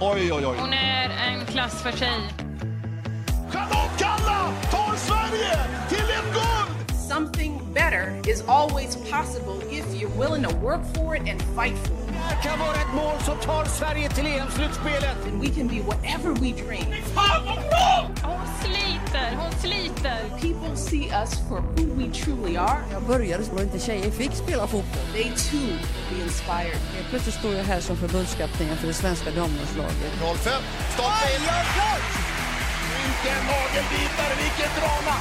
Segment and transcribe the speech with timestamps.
[0.00, 0.56] Oj, oj, oj.
[0.58, 2.20] Hon är en klass för sig.
[3.52, 5.58] Charlotte Kalla tar Sverige
[5.88, 6.98] till ett guld!
[7.08, 11.94] Something better is always possible if you're willing to work for it and fight for
[11.94, 12.14] it.
[12.30, 15.26] Det kan vara ett mål som tar Sverige till EM-slutspelet.
[15.26, 16.94] And we can be whatever we dream.
[18.22, 18.33] Hon
[19.14, 20.18] sliter, hon sliter.
[20.40, 22.78] People see us for who we truly are.
[22.92, 25.06] Jag började så inte tjejer fick spela fotboll.
[25.12, 25.76] They too
[26.10, 26.78] be inspired.
[26.94, 30.12] Helt plötsligt står jag här som förbundskapten för det svenska damlandslaget.
[30.20, 30.36] 05,
[30.94, 31.42] starta in.
[32.96, 35.16] Vilken nagelbitare, vilket drama!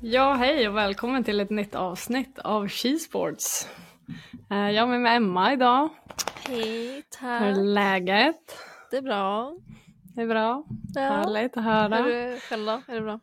[0.00, 3.66] Ja, hej och välkommen till ett nytt avsnitt av Skisports.
[4.50, 5.88] Eh, Jag är med, Emma idag.
[6.48, 7.02] Hej, Hur är
[7.54, 7.56] tack.
[7.56, 8.56] läget?
[8.90, 9.56] Det är bra.
[10.14, 10.64] Det är bra.
[10.94, 11.00] Ja.
[11.00, 11.98] Härligt att Hur höra.
[11.98, 12.82] är du själv då?
[12.88, 13.20] Är det bra?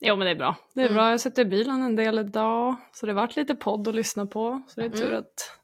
[0.00, 0.56] Jo, men det är bra.
[0.74, 0.94] Det är Mm.
[0.94, 1.10] bra.
[1.10, 4.26] Jag sitter i bilen en del idag, så det har varit lite podd att lyssna
[4.26, 4.62] på.
[4.68, 5.18] Så det är tur Mm.
[5.18, 5.58] att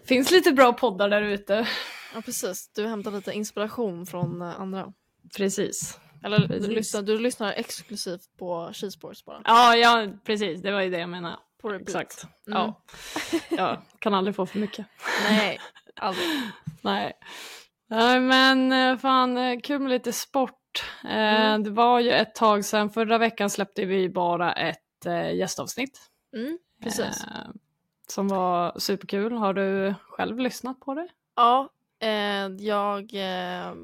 [0.00, 1.66] det finns lite bra poddar där ute.
[2.14, 2.70] Ja, precis.
[2.74, 4.92] Du hämtar lite inspiration från eh, andra.
[5.36, 5.98] Precis.
[6.24, 6.68] Eller du Precis.
[6.68, 9.42] lyssnar, du lyssnar exklusivt på Skisports bara.
[9.44, 10.62] Ja, ja, precis.
[10.62, 11.36] Det var ju det jag menade.
[11.62, 11.88] På repeat.
[11.88, 12.24] Exakt.
[12.46, 12.58] Mm.
[12.58, 12.82] Ja.
[13.50, 14.86] Jag kan aldrig få för mycket.
[15.30, 15.58] Nej,
[15.96, 16.26] aldrig.
[16.82, 17.12] Nej.
[17.88, 20.84] Nej men eh, fan eh, kul med lite sport.
[21.04, 21.62] Eh, Mm.
[21.62, 26.00] Det var ju ett tag sedan, förra veckan släppte vi bara ett gästavsnitt.
[26.36, 27.24] Mm, precis.
[28.08, 29.32] Som var superkul.
[29.32, 31.08] Har du själv lyssnat på det?
[31.36, 31.68] Ja,
[32.58, 33.74] jag eh,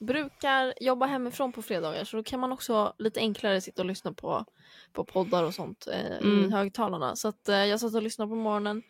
[0.00, 4.12] brukar jobba hemifrån på fredagar så då kan man också lite enklare sitta och lyssna
[4.12, 4.44] på,
[4.92, 6.44] på poddar och sånt eh, Mm.
[6.44, 7.16] i högtalarna.
[7.16, 8.82] Så att, eh, jag satt och lyssnade på morgonen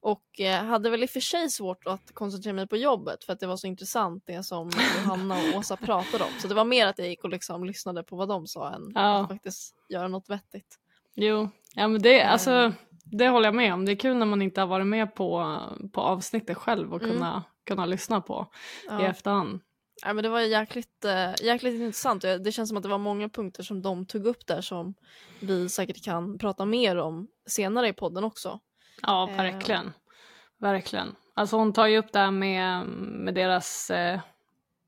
[0.00, 3.32] och eh, hade väl i och för sig svårt att koncentrera mig på jobbet för
[3.32, 4.70] att det var så intressant det som
[5.04, 6.30] Johanna och Åsa pratade om.
[6.40, 8.92] Så det var mer att jag gick och liksom lyssnade på vad de sa än
[8.94, 9.20] Ja.
[9.22, 10.78] att faktiskt göra något vettigt.
[11.14, 12.32] Jo, ja men det, Eh.
[12.32, 12.72] alltså,
[13.04, 13.84] det håller jag med om.
[13.84, 15.58] Det är kul när man inte har varit med på,
[15.92, 17.40] på avsnittet själv och Mm.
[17.64, 18.46] Kunna, lyssna på
[18.84, 19.06] i Ja.
[19.06, 19.60] efterhand.
[20.04, 22.22] Ja, men det var jäkligt, eh, jäkligt intressant.
[22.22, 24.94] Det känns som att det var många punkter som de tog upp där som
[25.40, 28.60] vi säkert kan prata mer om senare i podden också.
[29.02, 29.36] Ja, Eh.
[29.36, 29.92] verkligen.
[30.58, 31.16] Verkligen.
[31.34, 34.20] Alltså hon tar ju upp det här med, med deras eh,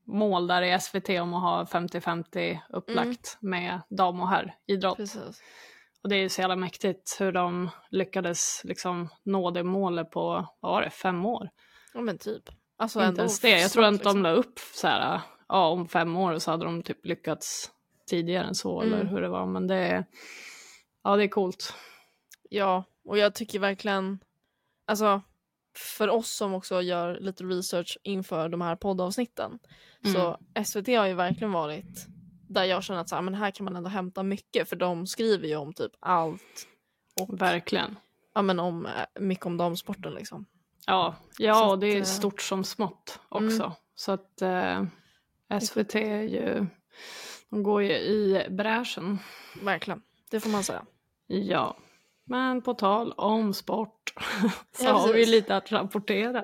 [0.03, 4.97] mål där i SVT om att ha 50-50 upplagt med dam och herridrott.
[4.97, 5.41] Precis.
[6.03, 10.47] Och det är ju så jävla mäktigt hur de lyckades liksom nå det målet på,
[10.59, 11.49] vad var det, fem år?
[11.93, 12.43] Ja men typ.
[12.77, 13.61] Alltså Inte ens det.
[13.61, 14.23] Jag tror att de liksom.
[14.23, 17.71] la upp så här, ja om fem år så hade de typ lyckats
[18.09, 18.93] tidigare än så Mm.
[18.93, 19.45] eller hur det var.
[19.45, 20.05] Men det är,
[21.03, 21.73] ja det är coolt.
[22.49, 24.19] Ja, och jag tycker verkligen,
[24.85, 25.21] alltså
[25.97, 29.59] för oss som också gör lite research inför de här poddavsnitten
[30.13, 32.05] så SVT har ju verkligen varit
[32.49, 35.07] där jag känner att så här, men här kan man ändå hämta mycket för de
[35.07, 36.67] skriver ju om typ allt
[37.21, 37.95] och Verkligen.
[38.33, 38.91] ja, men om, eh,
[39.21, 40.45] mycket om damsporten liksom.
[40.87, 43.45] Ja, ja och det är att, eh, stort som smått mm.
[43.45, 43.73] också.
[43.95, 44.83] Så att eh,
[45.61, 46.65] SVT är ju,
[47.49, 49.19] de går ju i bräschen.
[49.63, 50.01] Verkligen,
[50.31, 50.85] det får man säga.
[51.27, 51.77] Ja,
[52.25, 54.13] men på tal om sport
[54.77, 56.43] så Ja, har vi lite att rapportera.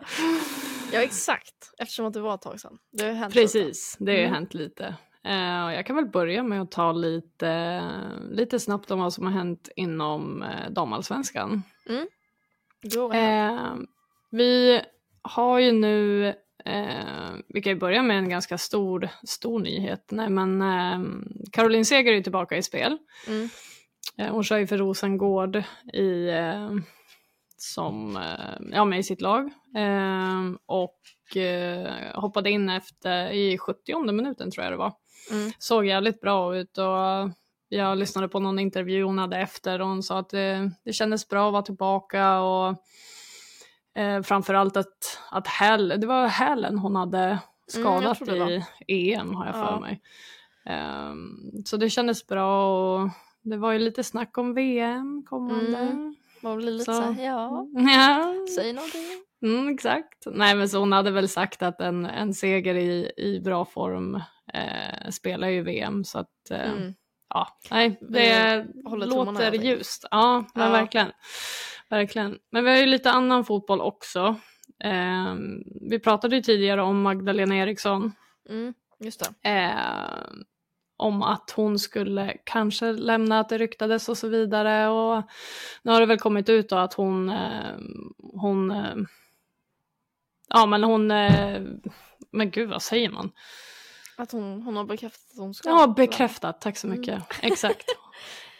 [0.93, 2.77] Ja exakt, eftersom att det var ett tag sedan.
[2.91, 3.43] Det har hänt lite.
[3.43, 4.33] Precis, det har Mm.
[4.33, 4.95] hänt lite.
[5.65, 7.81] Och jag kan väl börja med att ta lite,
[8.31, 11.63] lite snabbt om vad som har hänt inom eh, damallsvenskan.
[12.81, 13.53] Go ahead.
[13.53, 13.75] Eh,
[14.31, 14.81] vi
[15.21, 16.27] har ju nu,
[16.65, 20.05] eh, vi kan ju börja med en ganska stor, stor nyhet.
[20.11, 20.99] Nej, men eh,
[21.51, 22.97] Caroline Seger är ju tillbaka i spel.
[23.27, 23.49] Mm.
[24.17, 26.71] Eh, hon kör ju för Rosengård i, eh,
[27.57, 29.51] som, eh, ja, med i sitt lag.
[29.77, 34.93] Eh, och eh, hoppade in efter, i 70 minuten tror jag det var.
[35.31, 35.51] Mm.
[35.57, 37.31] Såg jävligt bra ut och
[37.69, 41.27] jag lyssnade på någon intervju hon hade efter och hon sa att det, det kändes
[41.27, 42.75] bra att vara tillbaka och
[43.95, 47.19] eh, framförallt att, att häl, det var hälen hon hade
[47.75, 48.51] Mm, skadat var.
[48.87, 49.79] i EM har jag för Ja.
[49.79, 50.01] mig.
[50.65, 53.09] Ehm, så det kändes bra och
[53.41, 55.77] det var ju lite snack om VM kommande.
[55.77, 56.15] Mm.
[56.43, 57.65] Man blir lite Så- såhär, ja,
[57.95, 59.01] Ja, säg någonting.
[59.43, 60.23] Mm, exakt.
[60.25, 64.15] Nej men så hon hade väl sagt att en, en seger i, i bra form
[64.53, 66.93] eh, spelar ju VM så att eh, Mm.
[67.33, 70.05] ja, nej det låter ljust.
[70.11, 70.71] Ja, men Ja.
[70.71, 71.11] verkligen.
[71.91, 72.39] Verkligen.
[72.49, 74.35] Men vi har ju lite annan fotboll också.
[74.83, 75.35] Eh,
[75.89, 78.11] vi pratade ju tidigare om Magdalena Eriksson.
[78.49, 79.29] Mm, just.
[79.43, 79.69] Eh,
[80.97, 84.87] om att hon skulle kanske lämna, att det ryktades och så vidare.
[84.87, 85.23] Och
[85.81, 87.75] nu har det väl kommit ut då att hon, eh,
[88.33, 88.95] hon eh,
[90.49, 91.61] ja men hon, eh,
[92.31, 93.31] men gud vad säger man?
[94.17, 95.69] Att hon, hon har bekräftat att hon ska.
[95.69, 97.23] Ja, bekräftat, tack så mycket.
[97.41, 97.85] Exakt.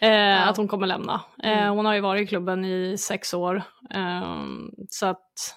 [0.02, 1.22] Eh, Att hon kommer lämna.
[1.44, 1.76] Eh, Mm.
[1.76, 3.64] hon har ju varit i klubben i sex år.
[3.94, 4.46] Eh,
[4.90, 5.56] så att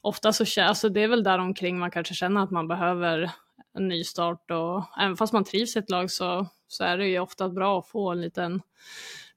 [0.00, 3.30] ofta så alltså det är väl där omkring man kanske känner att man behöver
[3.78, 7.06] en ny start och även fast man trivs i ett lag så, så är det
[7.06, 8.62] ju ofta bra att få en liten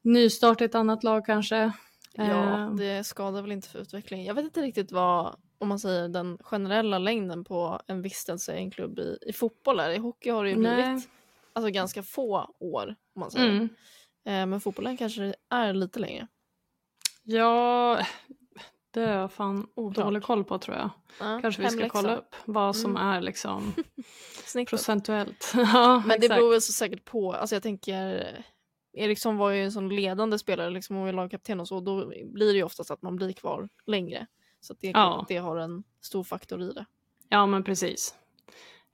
[0.02, 1.72] nystart i ett annat lag kanske.
[2.14, 4.26] Ja, Eh, det skadar väl inte för utvecklingen.
[4.26, 8.58] Jag vet inte riktigt vad, om man säger den generella längden på en vistelse i
[8.58, 9.90] en klubb i, i fotboll är.
[9.90, 10.76] I hockey har det ju Nej.
[10.84, 11.10] blivit
[11.54, 13.50] alltså, ganska få år, om man säger.
[13.50, 13.70] mm.
[14.26, 16.28] Eh, men fotbollen kanske är lite längre.
[17.24, 18.06] Ja,
[18.92, 20.06] det har jag fan Oklart.
[20.06, 20.90] dålig koll på tror jag.
[21.20, 21.90] Ja, Kanske vi ska hemläxa.
[22.02, 23.08] kolla upp vad som Mm.
[23.08, 23.74] är liksom
[24.70, 25.52] procentuellt.
[25.56, 26.40] ja, Men det exakt.
[26.40, 28.46] beror väl så säkert på, alltså jag tänker
[28.94, 32.48] Eriksson var ju en sån ledande spelare, liksom var ju lagkapten och så, då blir
[32.48, 34.28] det ju oftast att man blir kvar längre.
[34.60, 35.26] Så det är Ja.
[35.28, 36.86] det har en stor faktor i det.
[37.30, 38.16] Ja, men precis.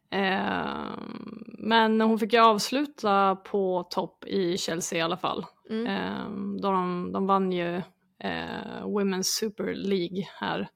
[0.09, 5.45] Ehm, men hon fick ju avsluta på topp i Chelsea i alla fall.
[5.69, 5.88] Mm.
[5.88, 7.75] Ehm, då de, de vann ju
[8.19, 10.69] eh, Women's Super League här.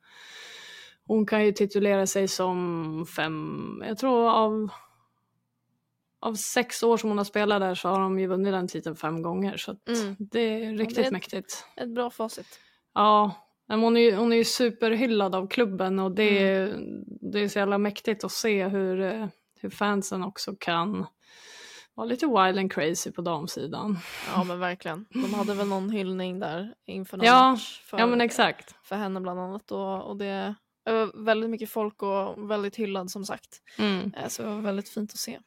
[1.05, 4.69] Hon kan ju titulera sig som fem, jag tror av,
[6.19, 8.95] av sex år som hon har spelat där så har de ju vunnit den titeln
[8.95, 9.57] fem gånger.
[9.57, 10.15] Så Mm.
[10.19, 11.65] det är riktigt det är ett- mäktigt.
[11.77, 12.59] Ett bra facit.
[12.93, 13.31] Ja,
[13.77, 16.71] men hon är ju, hon är ju superhyllad av klubben och det, Mm.
[16.71, 19.27] är det är så jävla mäktigt att se hur, eh,
[19.59, 21.05] hur fansen också kan
[21.93, 23.97] vara lite wild and crazy på damsidan.
[24.35, 25.05] Ja men verkligen.
[25.09, 28.75] De hade väl någon hyllning där inför någon Ja, match för, Ja men exakt.
[28.83, 29.71] för henne bland annat.
[29.71, 33.61] Och, och det är väldigt mycket folk och väldigt hyllad som sagt.
[33.79, 34.13] Mm.
[34.17, 35.39] Eh, Så det var väldigt fint att se.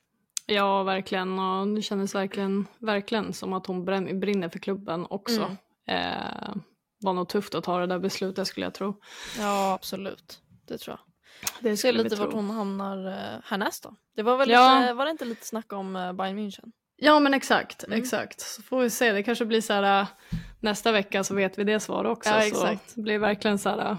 [0.46, 3.84] Ja verkligen och det kändes verkligen, verkligen som att hon
[4.20, 5.56] brinner för klubben också.
[5.86, 6.12] Mm.
[6.12, 6.54] Eh,
[7.04, 8.94] var nog tufft att ta det där beslutet skulle jag tro.
[9.38, 10.38] Ja absolut.
[10.68, 11.00] Det tror jag.
[11.60, 12.38] Det Se skulle vi lite vart tro.
[12.38, 13.94] hon hamnar eh, härnäst då.
[14.16, 14.80] Det var väl Ja.
[14.80, 16.72] lite, var det inte lite snack om eh, Bayern München?
[16.96, 17.98] Ja men exakt, Mm.
[18.00, 18.40] exakt.
[18.40, 20.06] Så får vi se, det kanske blir så här
[20.60, 22.30] nästa vecka så vet vi det svaret också.
[22.30, 22.94] Ja, Så exakt.
[22.94, 23.96] det blir verkligen så här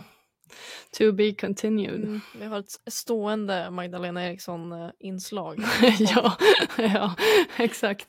[0.98, 2.04] to be continued.
[2.04, 2.22] Mm.
[2.40, 5.64] Vi har ett stående Magdalena Eriksson-inslag.
[6.00, 6.38] ja,
[6.78, 7.16] ja,
[7.58, 8.08] exakt.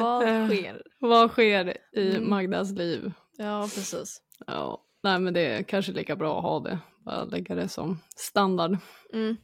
[0.00, 0.82] Vad Eh, sker?
[0.98, 2.30] Vad sker i Mm.
[2.30, 3.12] Magdas liv?
[3.42, 4.22] Ja precis.
[4.46, 6.78] Ja, nej men det är kanske lika bra att ha det.
[7.04, 8.76] Bara lägga det som standard.
[9.12, 9.36] Mm.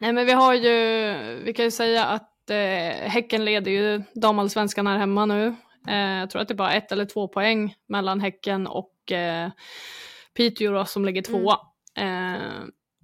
[0.00, 4.86] Nej men vi har ju, vi kan ju säga att eh, Häcken leder ju damallsvenskan
[4.86, 5.54] här hemma nu.
[5.88, 9.50] Eh, jag tror att det är bara ett eller två poäng mellan Häcken och eh,
[10.34, 11.58] Piteå då, som ligger tvåa.
[11.96, 12.42] Eh,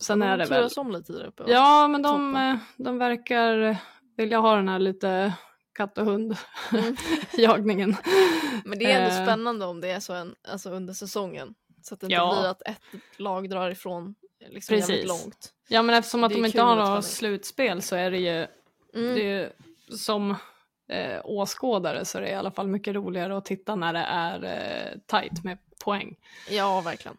[0.00, 0.68] sen är det väl...
[0.76, 1.44] om lite där uppe.
[1.46, 3.76] Ja men de, eh, de verkar
[4.16, 5.32] vilja ha den här lite
[5.78, 6.36] katt och hund
[6.72, 6.96] Mm.
[7.32, 7.96] jagningen.
[8.64, 9.22] Men det är ändå Eh.
[9.24, 11.54] spännande om det är så en, alltså under säsongen.
[11.82, 12.36] Så att det inte Ja.
[12.40, 14.14] blir att ett lag drar ifrån
[14.48, 15.08] liksom jävligt Precis.
[15.08, 15.52] långt.
[15.68, 18.46] Ja men eftersom att de inte har något slutspel så är det ju
[18.94, 19.14] Mm.
[19.14, 19.50] det är ju
[19.96, 20.30] som
[20.88, 24.44] eh, åskådare så är det i alla fall mycket roligare att titta när det är
[24.44, 26.16] eh, tajt med poäng.
[26.50, 27.16] Ja verkligen.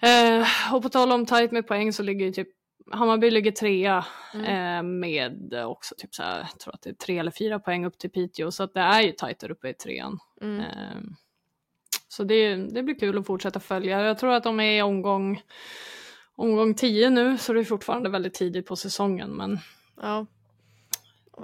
[0.00, 2.48] Eh, och på tal om tajt med poäng så ligger ju typ
[2.92, 4.04] Hammarby ligger trea
[4.34, 4.44] Mm.
[4.46, 7.84] eh, med också typ så här, jag tror att det är tre eller fyra poäng
[7.86, 10.18] upp till Piteå så att det är ju tajt där uppe i trean.
[10.40, 10.60] Mm.
[10.60, 10.96] Eh,
[12.08, 14.00] så det, det blir kul att fortsätta följa.
[14.02, 15.42] Jag tror att de är i omgång,
[16.36, 19.58] omgång 10 nu så det är fortfarande väldigt tidigt på säsongen men
[20.02, 20.26] Ja.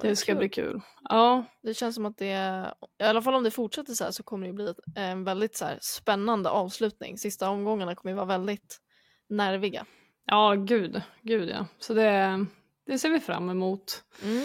[0.03, 0.39] det ska kul.
[0.39, 0.81] bli kul.
[1.09, 2.65] Ja, Det känns som att det,
[3.01, 5.65] i alla fall om det fortsätter så här så kommer det bli en väldigt så
[5.65, 7.19] här spännande avslutning.
[7.19, 8.81] Sista omgångarna kommer ju vara väldigt
[9.29, 9.87] nerviga.
[10.27, 11.67] Ja gud, gud ja.
[11.79, 12.47] Så det,
[12.87, 14.03] det ser vi fram emot.
[14.23, 14.45] Mm.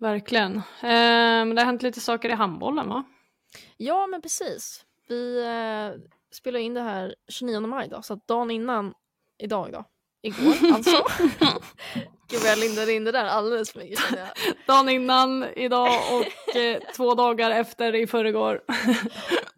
[0.00, 0.56] Verkligen.
[0.56, 0.62] Eh,
[1.46, 3.04] men det har hänt lite saker i handbollen va?
[3.76, 4.84] Ja men precis.
[5.08, 6.00] Vi eh,
[6.32, 8.94] spelar in det här 29 maj då, så att dagen innan
[9.38, 9.84] idag då.
[10.22, 11.04] Igår alltså.
[12.30, 13.98] Gud vad jag lindade in det där alldeles för mycket.
[14.66, 18.60] Dagen innan, idag och eh, två dagar efter i förrgår.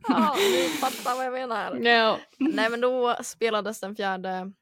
[0.08, 1.76] Ja, ni fattar vad jag menar.
[1.76, 2.18] ja.
[2.38, 4.52] Nej men då spelades den fjärde,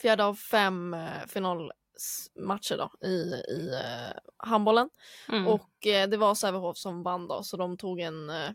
[0.00, 4.90] fjärde av fem eh, finalmatcher då i, i eh, handbollen.
[5.28, 5.46] Mm.
[5.46, 8.50] Och eh, det var Sävehof som vann då så de tog en eh,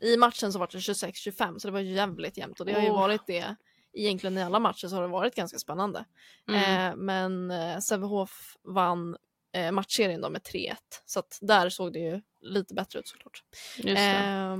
[0.00, 2.90] i matchen så var det 26-25 så det var jävligt jämnt och det har ju
[2.90, 3.56] varit det
[3.92, 6.04] egentligen i alla matcher så har det varit ganska spännande.
[6.48, 6.90] Mm.
[6.90, 9.16] Eh, men eh, Sävehof vann
[9.52, 10.74] eh, matchserien då med 3-1
[11.06, 13.42] så att där såg det ju lite bättre ut såklart.
[13.76, 14.56] Just det.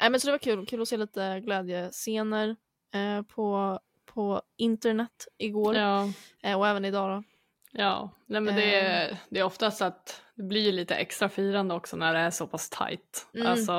[0.00, 2.56] Nej, men så det var kul, kul att se lite glädjescener
[2.94, 3.78] eh, på,
[4.16, 6.08] på internet igår Ja,
[6.42, 7.22] eh, och även idag då.
[7.72, 8.10] ja.
[8.26, 8.86] Nej, men det, Ehm.
[9.12, 12.46] är, det är oftast att det blir lite extra firande också när det är så
[12.46, 13.26] pass tajt.
[13.34, 13.46] Mm.
[13.46, 13.72] Alltså,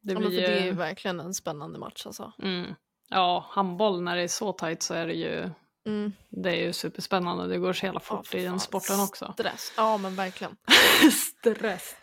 [0.00, 0.72] det Ja, blir för det är ju ju...
[0.72, 2.32] verkligen en spännande match alltså.
[2.42, 2.74] Mm.
[3.08, 5.50] Ja, handboll när det är så tajt så är det ju,
[5.86, 6.12] Mm.
[6.28, 7.46] det är ju superspännande.
[7.46, 9.32] Det går så jävla fort för i den sporten också.
[9.32, 9.72] Stress.
[9.76, 10.56] Ja men verkligen.
[11.12, 11.96] Stress.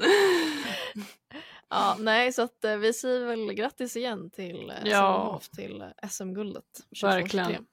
[1.69, 4.83] Ja, nej, så att eh, vi säger väl grattis igen till eh, Ja.
[4.83, 6.63] Sävehof till eh, SM-guldet.
[6.91, 7.01] 22-23.
[7.07, 7.65] Verkligen.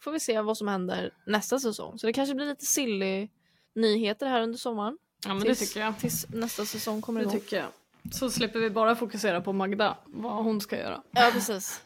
[0.00, 1.98] Får vi se vad som händer nästa säsong.
[1.98, 3.28] Så det kanske blir lite silly
[3.74, 4.98] nyheter här under sommaren.
[5.24, 5.98] Ja men det tills, tycker jag.
[5.98, 7.40] Tills nästa säsong kommer Det igång.
[7.40, 7.68] tycker jag.
[8.14, 11.02] Så slipper vi bara fokusera på Magda, vad hon ska göra.
[11.10, 11.80] Ja, precis.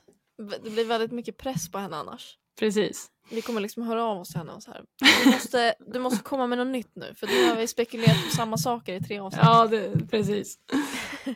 [0.63, 2.39] Det blir väldigt mycket press på henne annars.
[2.59, 3.11] Precis.
[3.31, 4.85] Vi kommer liksom höra av oss till henne och så här.
[5.25, 8.37] Du måste, du måste komma med något nytt nu för nu har vi spekulerat på
[8.37, 9.43] samma saker i tre avsnitt.
[9.45, 10.59] Ja, det, precis.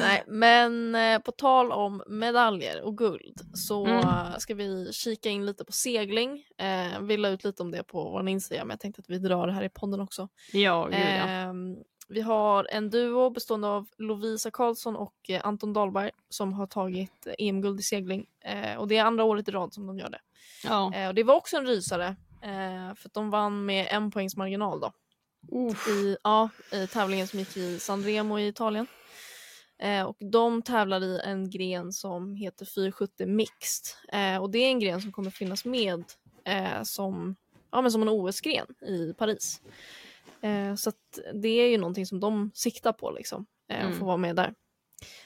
[0.00, 3.98] Nej, men eh, på tal om medaljer och guld så Mm.
[3.98, 6.44] eh, ska vi kika in lite på segling.
[6.58, 9.18] Eh, vi la ut lite om det på vår Instagram men jag tänkte att vi
[9.18, 10.28] drar det här i podden också.
[10.52, 11.00] Ja, gud ja.
[11.00, 11.76] Ehm,
[12.10, 17.26] vi har en duo bestående av Lovisa Karlsson och eh, Anton Dahlberg som har tagit
[17.26, 18.26] eh, EM-guld i segling.
[18.44, 20.20] Eh, och det är andra året i rad som de gör det.
[20.64, 21.08] ja.
[21.08, 22.16] Och det var också en rysare
[22.96, 24.92] för att de vann med en poängs marginal då.
[25.52, 25.88] Uff.
[25.88, 28.86] I, ja, i tävlingen som gick i Sanremo i Italien.
[29.82, 33.86] Eh, och de tävlar i en gren som heter 470 Mixed.
[34.12, 36.04] Eh, och det är en gren som kommer finnas med
[36.44, 37.36] eh, som,
[37.72, 39.60] ja, men som en OS-gren i Paris.
[40.42, 43.98] Eh, så att det är ju någonting som de siktar på liksom, eh, att Mm.
[43.98, 44.54] få vara med där.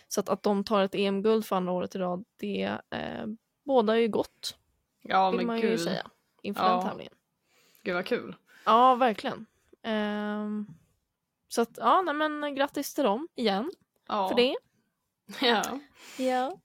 [0.08, 3.26] Så att, att de tar ett EM-guld för andra året i rad, det eh,
[3.64, 4.56] båda ju gott,
[5.02, 5.80] Ja, vill men man ju gud.
[5.80, 6.10] säga,
[6.42, 6.76] inför Ja.
[6.76, 7.14] den tävlingen.
[7.82, 8.36] Gud vad kul.
[8.64, 9.46] Ja, verkligen.
[9.82, 10.66] Ehm,
[11.48, 13.70] så att, ja, nej, men grattis till dem igen
[14.08, 14.28] Ja.
[14.28, 14.56] för det.
[15.40, 15.80] Ja.
[16.18, 16.58] Ja.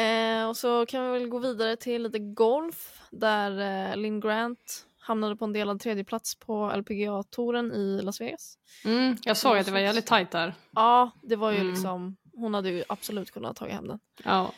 [0.00, 4.86] Eh, och så kan vi väl gå vidare till lite golf där eh, Lynn Grant
[5.00, 8.54] hamnade på en delad tredjeplats på LPGA-touren i Las Vegas.
[8.84, 10.54] Mm, jag såg att det var jävligt tajt där.
[10.70, 11.68] Ja, det var ju Mm.
[11.72, 13.98] liksom, hon hade ju absolut kunnat ta hem den.
[14.24, 14.52] Ja.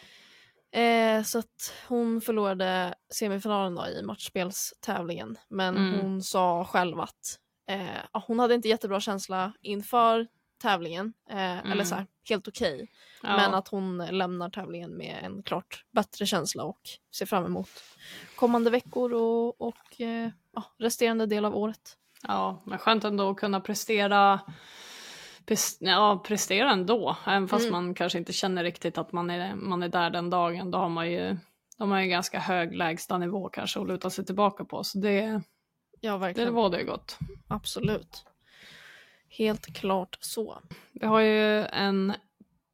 [0.81, 5.39] Eh, så att hon förlorade semifinalen då i matchspelstävlingen.
[5.49, 6.01] Men Mm.
[6.01, 10.27] hon sa själv att eh, hon hade inte jättebra känsla inför
[10.62, 11.12] tävlingen.
[11.31, 12.90] Eh, Eller så här, helt okej.
[13.23, 13.37] ja.
[13.37, 16.81] Men att hon lämnar tävlingen med en klart bättre känsla och
[17.16, 17.69] ser fram emot
[18.37, 20.28] kommande veckor och, och eh,
[20.78, 21.97] resterande del av året.
[22.28, 24.40] Ja, men skönt ändå att kunna prestera
[25.47, 27.16] pres- Ja, prestera ändå.
[27.26, 27.73] Även fast Mm.
[27.73, 30.71] man kanske inte känner riktigt att man är, man är där den dagen.
[30.71, 31.37] Då har man ju,
[31.78, 34.85] de har ju ganska hög lägsta nivå kanske att luta sig tillbaka på.
[34.85, 35.42] Så det,
[36.00, 36.54] Ja, det verkligen.
[36.54, 37.19] var det gott.
[37.49, 38.25] Absolut.
[39.39, 40.59] Helt klart så.
[40.93, 42.15] Vi har ju en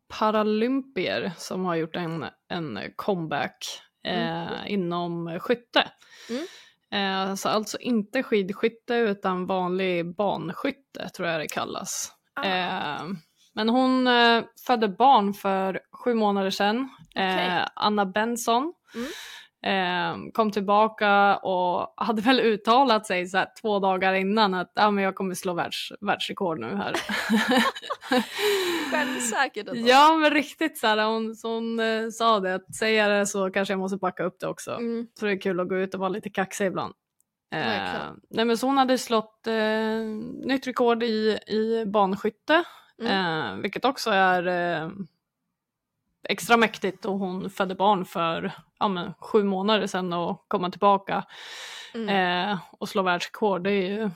[0.09, 3.67] paralympier som har gjort en, en comeback
[4.05, 5.89] eh, inom skytte.
[6.31, 6.47] Mm.
[6.91, 12.13] Eh, så alltså inte skidskytte utan vanlig banskytte tror jag det kallas.
[12.35, 12.45] Ah.
[12.45, 13.07] Eh,
[13.55, 16.89] men hon eh, födde barn för sju månader sedan.
[17.15, 18.75] Eh, Anna Benson.
[18.95, 19.09] Mm.
[19.67, 24.91] Eh, kom tillbaka och hade väl uttalat sig så här två dagar innan att ah,
[24.91, 26.95] men jag kommer slå världs, världsrekord nu här.
[28.91, 29.89] Självsäkert ändå.
[29.89, 33.51] ja men riktigt så här, hon, så hon eh, sa det att säga det så
[33.51, 34.71] kanske jag måste backa upp det också.
[34.71, 35.07] Mm.
[35.19, 36.95] Så det är kul att gå ut och vara lite kaxig ibland.
[37.55, 38.21] Eh, Verkligen.
[38.31, 40.01] nej men så hon hade slått eh,
[40.47, 42.65] nytt rekord i, i banskytte.
[43.03, 43.13] Mm.
[43.13, 44.91] Eh, vilket också är eh,
[46.23, 51.25] extra mäktigt och hon födde barn för ja, men, sju månader sedan och komma tillbaka
[51.95, 52.09] Mm.
[52.51, 53.65] eh, och slå världsrekord.
[53.65, 54.11] Det är ju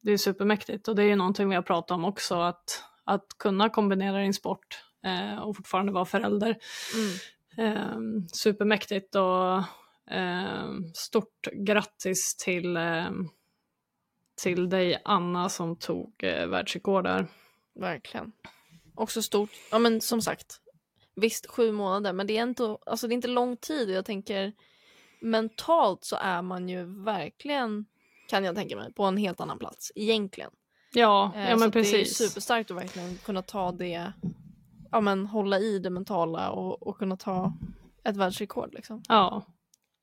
[0.00, 3.26] det är supermäktigt och det är ju någonting vi har pratat om också att, att
[3.38, 6.56] kunna kombinera din sport eh, och fortfarande vara förälder.
[6.94, 7.76] Mm.
[7.76, 9.56] Eh, supermäktigt och
[10.14, 13.10] eh, stort grattis till, eh,
[14.42, 17.26] till dig Anna som tog eh, världsrekord där.
[17.74, 18.32] Verkligen.
[18.94, 19.50] Också stort.
[19.70, 20.60] Ja men som sagt.
[21.16, 23.90] Visst sju månader men det är inte, alltså, det är inte lång tid.
[23.90, 24.52] Jag tänker
[25.20, 27.84] mentalt så är man ju verkligen
[28.28, 30.50] kan jag tänka mig på en helt annan plats egentligen.
[30.92, 32.16] Ja, Eh, ja men att Det är precis.
[32.16, 34.12] superstarkt att verkligen kunna ta det,
[34.90, 37.52] ja men hålla i det mentala och, och kunna ta
[38.04, 39.02] ett världsrekord liksom.
[39.08, 39.42] Ja.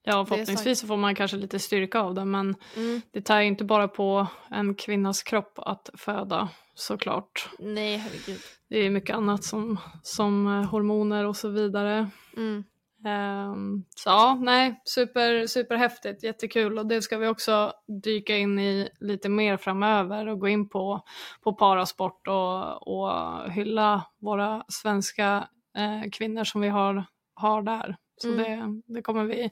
[0.03, 3.01] Ja, förhoppningsvis så får man kanske lite styrka av det men Mm.
[3.11, 7.49] det tar ju inte bara på en kvinnas kropp att föda såklart.
[7.59, 8.39] Nej herregud.
[8.69, 12.09] Det är mycket annat som, som eh, hormoner och så vidare.
[12.37, 12.63] Mm.
[13.05, 18.89] Ehm, så ja, nej, super, superhäftigt, jättekul och det ska vi också dyka in i
[18.99, 21.01] lite mer framöver och gå in på,
[21.43, 23.11] på parasport och, och
[23.51, 27.05] hylla våra svenska eh, kvinnor som vi har,
[27.35, 27.95] har där.
[28.21, 28.81] Så Mm.
[28.87, 29.51] det, det kommer vi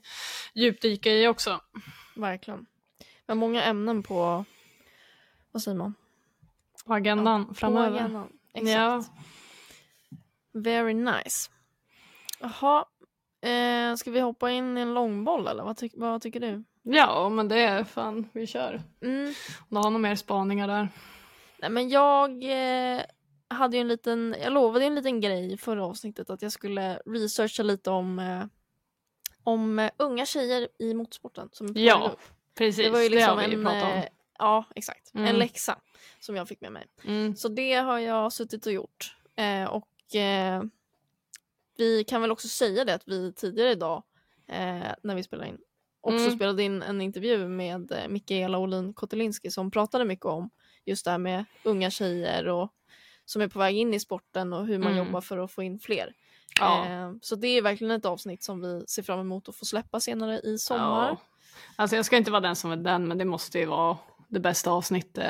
[0.54, 1.60] djupdyka i också.
[2.16, 2.66] Verkligen.
[3.26, 4.44] Men många ämnen på,
[5.52, 5.94] vad säger man?
[6.86, 7.98] På agendan På framöver.
[7.98, 8.32] agendan.
[8.54, 8.70] Exakt.
[8.70, 9.04] Ja.
[10.52, 11.50] Very nice.
[12.40, 12.84] Jaha,
[13.40, 16.64] eh, ska vi hoppa in i en långboll eller vad, tyck- vad tycker du?
[16.82, 18.82] ja, men det är fan, vi kör.
[19.02, 19.26] Mm.
[19.26, 19.34] Om
[19.68, 20.88] du har några mer spaningar där.
[21.58, 23.00] Nej men jag, eh,
[23.48, 26.52] hade ju en liten, jag lovade ju en liten grej i förra avsnittet att jag
[26.52, 28.44] skulle researcha lite om, eh,
[29.52, 31.48] om eh, unga tjejer i motorsporten.
[31.52, 32.16] Som Ja.
[32.54, 33.90] Precis, det var ju det liksom har vi ju en, pratat om.
[33.98, 34.04] eh,
[34.38, 35.36] ja exakt, en Mm.
[35.36, 35.78] läxa
[36.20, 36.86] som jag fick med mig.
[37.04, 37.36] Mm.
[37.36, 39.16] Så det har jag suttit och gjort.
[39.36, 40.62] Eh, och eh,
[41.76, 44.02] vi kan väl också säga det att vi tidigare idag
[44.48, 45.58] eh, när vi spelade in
[46.00, 46.36] också Mm.
[46.36, 50.50] spelade in en intervju med eh, Mikaela Olin Kotelinski som pratade mycket om
[50.84, 52.74] just det här med unga tjejer och
[53.24, 55.06] som är på väg in i sporten och hur man Mm.
[55.06, 56.14] jobbar för att få in fler.
[56.60, 56.86] Ja.
[56.86, 60.00] Eh, så det är verkligen ett avsnitt som vi ser fram emot att få släppa
[60.00, 61.08] senare i sommar.
[61.08, 61.16] Ja.
[61.76, 63.96] Alltså jag ska inte vara den som är den, men det måste ju vara
[64.28, 65.24] det bästa avsnittet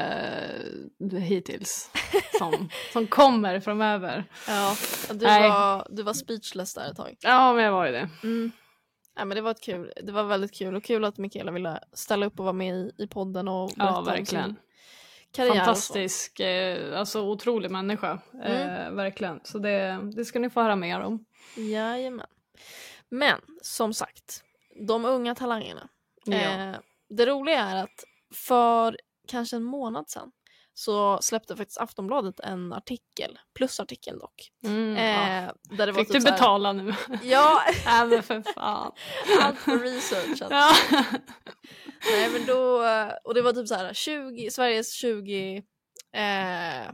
[1.12, 1.90] eh, hittills
[2.38, 4.24] som, som kommer framöver.
[4.48, 4.76] Ja,
[5.10, 5.48] du, Nej.
[5.48, 7.16] var, du var speechless där ett tag.
[7.20, 8.08] Ja, men jag var ju det.
[8.22, 8.52] Mm.
[9.16, 9.92] Ja, men det var ett kul.
[10.02, 12.92] Det var väldigt kul och kul att Mikaela ville ställa upp och vara med i,
[12.98, 14.44] i podden och berätta Ja, om verkligen.
[14.44, 14.56] sin
[15.32, 15.54] karriär.
[15.54, 18.18] Fantastisk, eh, alltså otrolig människa.
[18.34, 18.52] Mm.
[18.52, 19.40] Eh, verkligen.
[19.44, 21.24] Så det, det ska ni få höra mer om.
[21.56, 22.26] Jajamän.
[23.08, 24.44] Men som sagt,
[24.86, 25.88] de unga talangerna.
[26.24, 26.34] Ja.
[26.34, 26.76] Eh,
[27.08, 28.96] det roliga är att för
[29.28, 30.32] kanske en månad sedan
[30.74, 34.50] så släppte faktiskt Aftonbladet en artikel, plusartikel dock.
[34.64, 35.02] Mm, ja.
[35.44, 36.94] Eh, där det var Fick typ du så här- betala nu?
[37.22, 38.92] Ja, Nej men för fan.
[39.42, 40.48] allt för researchen.
[40.50, 40.70] Ja.
[42.12, 42.84] Nej men då,
[43.24, 45.56] och det var typ så här 20, Sveriges 20
[46.12, 46.92] eh,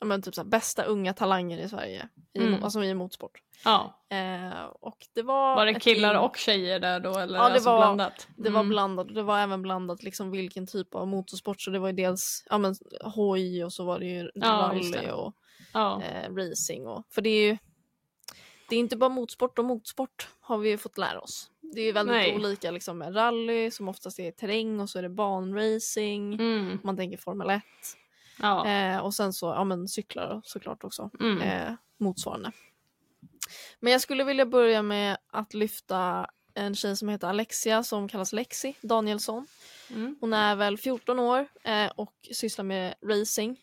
[0.00, 2.64] ja, men typ så här, bästa unga talanger i Sverige, i, Mm.
[2.64, 3.42] alltså i motorsport.
[3.64, 3.96] ja.
[4.10, 7.48] Eh, och det var, Var det ett killar gäng- och tjejer där då eller Ja,
[7.48, 8.28] det alltså var- blandat?
[8.36, 8.68] Det var Mm.
[8.70, 11.94] blandat och det var även blandat liksom vilken typ av motorsport så det var ju
[11.94, 12.74] dels ja, men,
[13.14, 15.34] hoj och så var det ju Ja, rally och
[15.74, 16.02] Ja.
[16.02, 17.58] eh, racing och för det är ju
[18.68, 21.50] det är inte bara motorsport och motorsport har vi ju fått lära oss.
[21.74, 22.34] Det är ju väldigt Nej.
[22.36, 26.34] olika liksom med rally som oftast är terräng och så är det banracing.
[26.34, 26.78] Mm.
[26.84, 27.62] Man tänker Formel 1.
[28.40, 28.66] Ja.
[28.66, 31.10] Eh, och sen så ja, men cyklar såklart också.
[31.20, 31.40] Mm.
[31.40, 32.52] Eh, motsvarande.
[33.80, 38.32] Men jag skulle vilja börja med att lyfta en tjej som heter Alexia som kallas
[38.32, 39.46] Lexi Danielsson.
[39.90, 40.16] Mm.
[40.20, 43.60] Hon är väl 14 år eh, och sysslar med racing.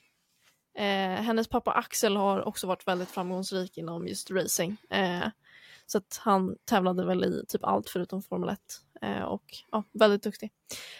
[0.77, 4.77] Eh, hennes pappa Axel har också varit väldigt framgångsrik inom just racing.
[4.89, 5.27] Eh,
[5.85, 8.59] så att han tävlade väl i typ allt förutom Formel 1.
[9.01, 10.51] Eh, och ja, väldigt duktig.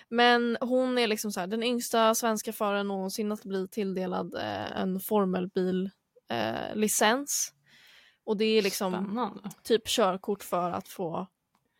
[0.09, 4.81] Men hon är liksom så här, den yngsta svenska föraren någonsin att bli tilldelad eh,
[4.81, 5.89] en formelbil
[6.29, 6.77] eh.
[8.25, 9.49] Och det är liksom Spännande.
[9.63, 11.27] typ körkort för att få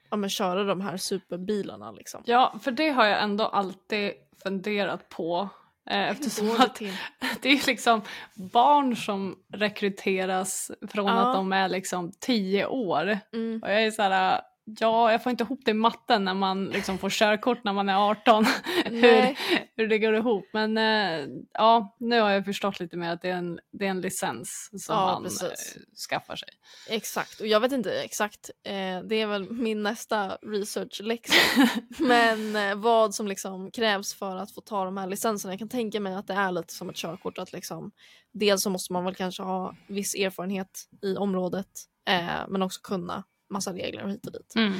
[0.10, 2.24] ja, men köra de här superbilarna liksom.
[2.26, 5.50] Ja, för det har jag ändå alltid funderat på.
[5.90, 6.80] Eh, eftersom det att
[7.42, 8.02] det är liksom
[8.36, 11.28] barn som rekryteras från Ja.
[11.30, 13.20] att de är liksom 10 år.
[13.34, 13.62] Mm.
[13.64, 14.42] Och jag är så här,
[14.80, 17.90] ja, jag får inte ihop det i matten när man liksom får körkort när man
[17.90, 18.46] är 18.
[18.86, 19.36] hur,
[19.76, 20.46] hur det går ihop.
[20.54, 23.90] Men eh, ja, nu har jag förstått lite mer att det är en, det är
[23.90, 25.76] en licens som Ja, man precis.
[25.76, 26.50] eh, skaffar sig.
[26.90, 31.34] Exakt, och jag vet inte exakt, eh, det är väl min nästa research-läxa.
[32.00, 35.54] Men eh, vad som liksom krävs för att få ta de här licenserna.
[35.54, 37.38] Jag kan tänka mig att det är lite som ett körkort.
[37.38, 37.92] att liksom,
[38.34, 41.68] Dels så måste man väl kanske ha viss erfarenhet i området
[42.10, 44.54] eh, men också kunna massa regler och hit och dit.
[44.56, 44.74] Mm.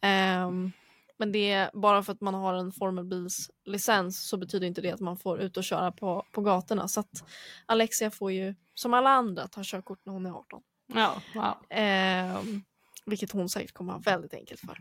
[0.00, 0.72] Ehm,
[1.16, 5.00] men det är bara för att man har en formelbilslicens så betyder inte det att
[5.00, 6.88] man får ut och köra på, på gatorna.
[6.88, 7.24] Så att
[7.66, 10.62] Alexia får ju som alla andra ta körkort när hon är 18.
[10.94, 11.54] Ja, wow.
[11.70, 12.62] Ehm,
[13.06, 14.78] vilket hon säkert kommer ha väldigt enkelt för.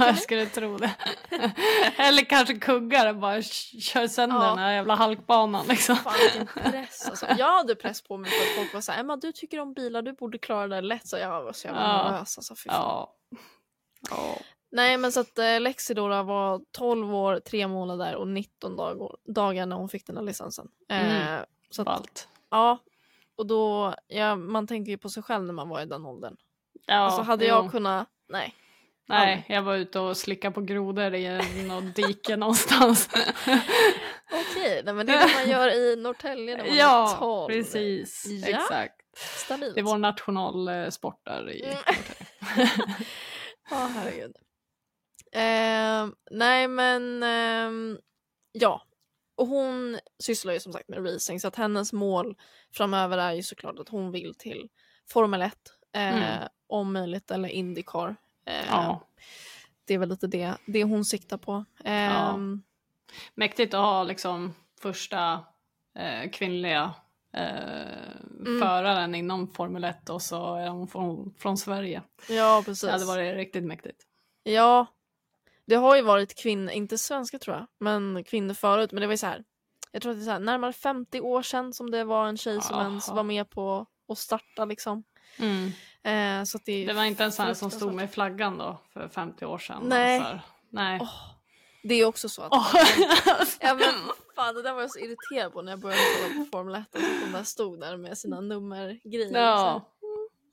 [0.06, 0.90] jag skulle tro det.
[1.96, 4.42] Eller kanske kuggar och bara kör sönder Ja.
[4.48, 5.96] den här jävla halkbanan liksom.
[5.96, 7.26] Fan vilken press alltså.
[7.38, 10.02] Jag hade press på mig för att folk var såhär Emma du tycker om bilar,
[10.02, 11.08] du borde klara det lätt.
[11.08, 12.10] Så jag var så jävla Ja.
[12.10, 12.54] nervös alltså.
[12.54, 12.68] Fy.
[12.68, 13.14] Ja.
[14.10, 14.36] ja.
[14.72, 19.16] Nej men så att eh, Lexi då, var 12 år, 3 månader och 19 dagar,
[19.34, 20.68] dagar när hon fick den här licensen.
[20.90, 21.44] Eh, Mm.
[21.70, 22.28] så att, Ballt.
[22.50, 22.78] ja.
[23.36, 26.36] Och då, ja, man tänker ju på sig själv när man var i den åldern.
[26.90, 27.54] Ja, alltså hade jo.
[27.54, 28.54] jag kunnat, nej.
[29.08, 33.08] Nej, jag var ute och slickade på grodor i något dike någonstans.
[34.32, 37.48] Okej, nej, men det är det man gör i Norrtälje när man är ja, 12.
[37.48, 38.24] precis.
[38.26, 38.48] Ja.
[38.48, 38.94] Exakt.
[39.16, 39.74] Stabilt.
[39.74, 41.74] Det är vår nationalsport där i Mm.
[41.74, 42.70] Norrtälje.
[43.70, 44.36] Ja, herregud.
[45.32, 47.98] Ehm, nej, men ehm,
[48.52, 48.82] ja.
[49.36, 52.36] Och hon sysslar ju som sagt med racing så att hennes mål
[52.74, 54.68] framöver är ju såklart att hon vill till
[55.10, 55.52] Formel 1.
[55.92, 56.48] Eh, Mm.
[56.66, 58.16] Om möjligt eller Indycar.
[58.44, 59.00] Eh, Ja.
[59.84, 61.64] Det är väl lite det, det hon siktar på.
[61.84, 62.62] Ehm,
[63.34, 65.44] Mäktigt att ha liksom första
[65.94, 66.94] eh, kvinnliga
[67.32, 72.02] eh, föraren inom Formel 1 och så är hon från, från Sverige.
[72.28, 72.82] Ja, precis.
[72.82, 74.02] Det hade varit riktigt mäktigt.
[74.42, 74.86] Ja,
[75.64, 78.92] det har ju varit kvinnor, inte svenska tror jag, men kvinnor förut.
[78.92, 79.44] Men det var ju så här,
[79.92, 82.36] jag tror att det är så här, närmare 50 år sedan som det var en
[82.36, 83.16] tjej som ens Jaha.
[83.16, 85.04] var med på att starta liksom.
[85.38, 85.72] Mm.
[86.02, 89.08] Eh, så det, Det var inte en sån här som stod med flaggan då för
[89.08, 89.82] 50 år sedan?
[89.84, 90.20] Nej.
[90.20, 90.40] här.
[90.70, 90.98] Nej.
[91.02, 91.30] Åh,
[91.82, 92.52] det är också så att...
[92.52, 92.74] Åh.
[93.60, 93.94] Ja men
[94.36, 96.94] fan det där var jag så irriterad på när jag började kolla på Formel 1
[96.94, 99.38] och så att de där stod där med sina nummergrejer.
[99.40, 99.82] Ja.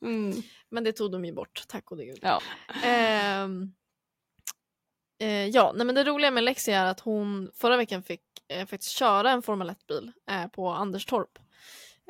[0.02, 0.42] Mm.
[0.70, 2.20] Men det tog de ju bort, tack och gud.
[2.22, 2.42] Ja.
[2.84, 3.74] Ehm,
[5.20, 8.66] eh, ja, nej men det roliga med Lexi är att hon förra veckan fick eh,
[8.66, 11.40] faktiskt köra en Formel 1-bil eh, på Anderstorp.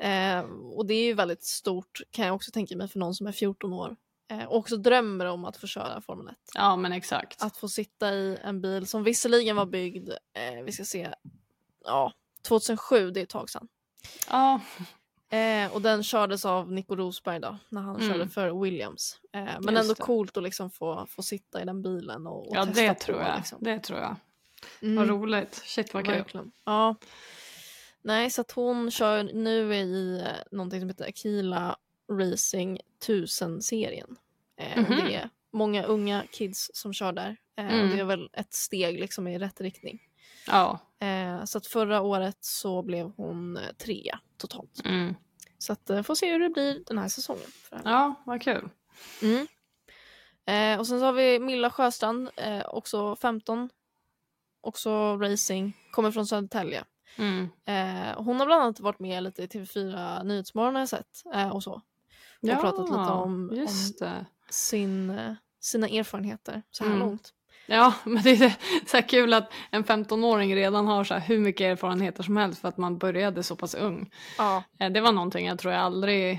[0.02, 0.40] Eh,
[0.76, 3.32] och det är ju väldigt stort kan jag också tänka mig för någon som är
[3.32, 3.96] 14 år.
[4.32, 6.36] Eh, och också drömmer om att få köra Formel 1.
[6.56, 7.44] ja, men exakt.
[7.44, 11.10] Att få sitta i en bil som visserligen var byggd, eh, vi ska se,
[11.86, 13.68] ja, 2007, det är ett tag sedan.
[14.30, 14.62] Ja,
[15.30, 18.10] Eh, och den kördes av Nico Rosberg då, när han Mm.
[18.10, 19.20] körde för Williams.
[19.34, 20.02] Eh, men Just ändå det.
[20.04, 23.00] coolt att liksom få, få sitta i den bilen och, och ja testa det på.
[23.00, 23.38] tror jag.
[23.38, 23.58] Liksom.
[23.62, 24.16] Det tror jag.
[24.82, 25.56] Mm, Vad roligt.
[25.66, 26.14] Shit vad kul.
[26.14, 26.52] verkligen.
[26.66, 26.96] Ja.
[28.02, 31.78] Nej, så att hon kör nu i eh, någonting som heter Akila
[32.12, 34.16] Racing 1000-serien.
[34.58, 35.06] Eh, och Mhm.
[35.06, 37.38] Det är många unga kids som kör där.
[37.58, 37.90] Eh, Mm.
[37.90, 40.00] det är väl ett steg liksom i rätt riktning.
[40.48, 40.80] Ja.
[41.00, 44.82] Eh, så att förra året så blev hon eh, trea totalt.
[44.86, 45.14] Mm.
[45.58, 47.50] Så att eh, får se hur det blir den här säsongen.
[47.84, 48.70] Ja, vad kul.
[49.22, 49.48] Mm.
[50.80, 52.30] Och sen så har vi Milla Sjöstrand,
[52.66, 53.70] också 15.
[54.62, 56.84] Också racing, kommer från Södertälje.
[57.18, 57.50] Mm.
[57.66, 61.24] Eh, hon har bland annat varit med lite i TV4 Nyhetsmorgon har jag sett.
[61.34, 61.82] Eh, och så.
[62.42, 67.08] Och pratat lite om, just om sin, eh, sina erfarenheter så här Mm.
[67.08, 67.34] långt.
[67.68, 68.56] Ja, men det är
[68.88, 72.68] så här kul att en 15-åring redan har så hur mycket erfarenheter som helst för
[72.68, 74.12] att man började så pass ung.
[74.38, 74.64] Ja.
[74.80, 76.32] Eh, Det var någonting jag tror jag aldrig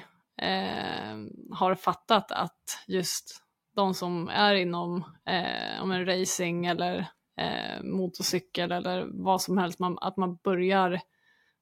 [0.42, 1.16] eh,
[1.52, 3.42] har fattat att just
[3.76, 7.06] de som är inom eh, om en racing eller
[7.38, 11.00] eh, motorcykel eller vad som helst, man, att man börjar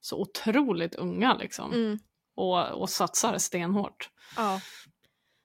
[0.00, 1.98] så otroligt unga liksom Mm.
[2.34, 4.10] och, och satsar stenhårt.
[4.36, 4.60] ja.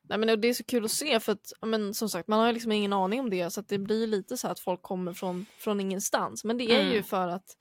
[0.04, 2.54] Nej, men det är så kul att se för att men, som sagt man har
[2.54, 5.46] liksom ingen aning om det så att det blir lite så att folk kommer från,
[5.58, 6.44] från ingenstans.
[6.44, 6.94] Men det är Mm.
[6.94, 7.58] ju för att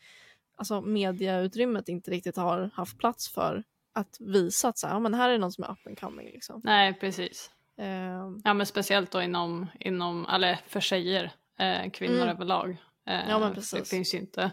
[0.56, 5.14] alltså, mediautrymmet inte riktigt har haft plats för att visa att så här, ja, men
[5.14, 6.26] här är någon som är up and coming.
[6.26, 6.60] Liksom.
[6.64, 7.50] Nej, precis.
[7.78, 12.28] Ehm, Ja, men speciellt då inom, inom eller för tjejer, eh, kvinnor Mm.
[12.28, 12.70] överlag.
[13.06, 13.90] Eh, Ja, men Det precis.
[13.90, 14.50] finns ju inte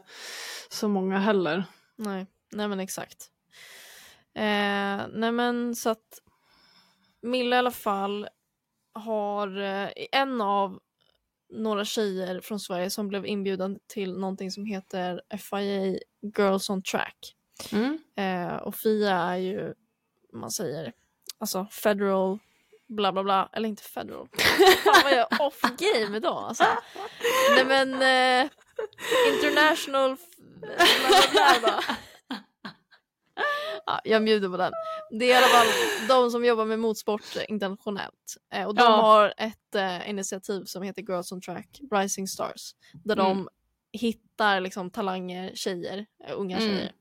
[0.70, 1.64] så många heller.
[1.96, 2.26] nej.
[2.52, 3.32] nej, men exakt.
[4.36, 6.22] Eh, nej, men så att
[7.22, 8.28] Milla i alla fall
[8.94, 10.80] har eh, en av
[11.54, 16.00] några tjejer från Sverige som blev inbjuden till någonting som heter FIA
[16.38, 17.36] Girls on Track.
[17.72, 18.00] Mm.
[18.16, 19.74] Eh, och FIA är ju,
[20.34, 20.94] man säger,
[21.38, 22.40] alltså federal
[22.88, 24.28] bla bla bla, eller inte federal.
[24.84, 26.66] Fan vad jag är off game idag alltså.
[27.56, 28.50] Nej men eh,
[29.34, 30.18] international
[30.62, 30.76] bla
[31.32, 31.84] bla bla.
[33.86, 34.72] Ja, jag bjuder på den.
[35.20, 35.68] Det är i alla fall
[36.08, 38.38] de som jobbar med motorsport internationellt.
[38.54, 39.02] Eh, och de Ja.
[39.02, 42.76] har ett eh, initiativ som heter Girls on Track Rising Stars.
[42.94, 43.26] Där Mm.
[43.28, 43.50] de
[44.00, 46.70] hittar liksom talanger, tjejer, eh, unga Mm.
[46.70, 46.92] tjejer.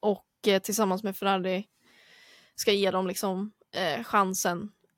[0.00, 1.64] Och eh, tillsammans med Ferrari
[2.54, 4.02] ska ge dem liksom eh,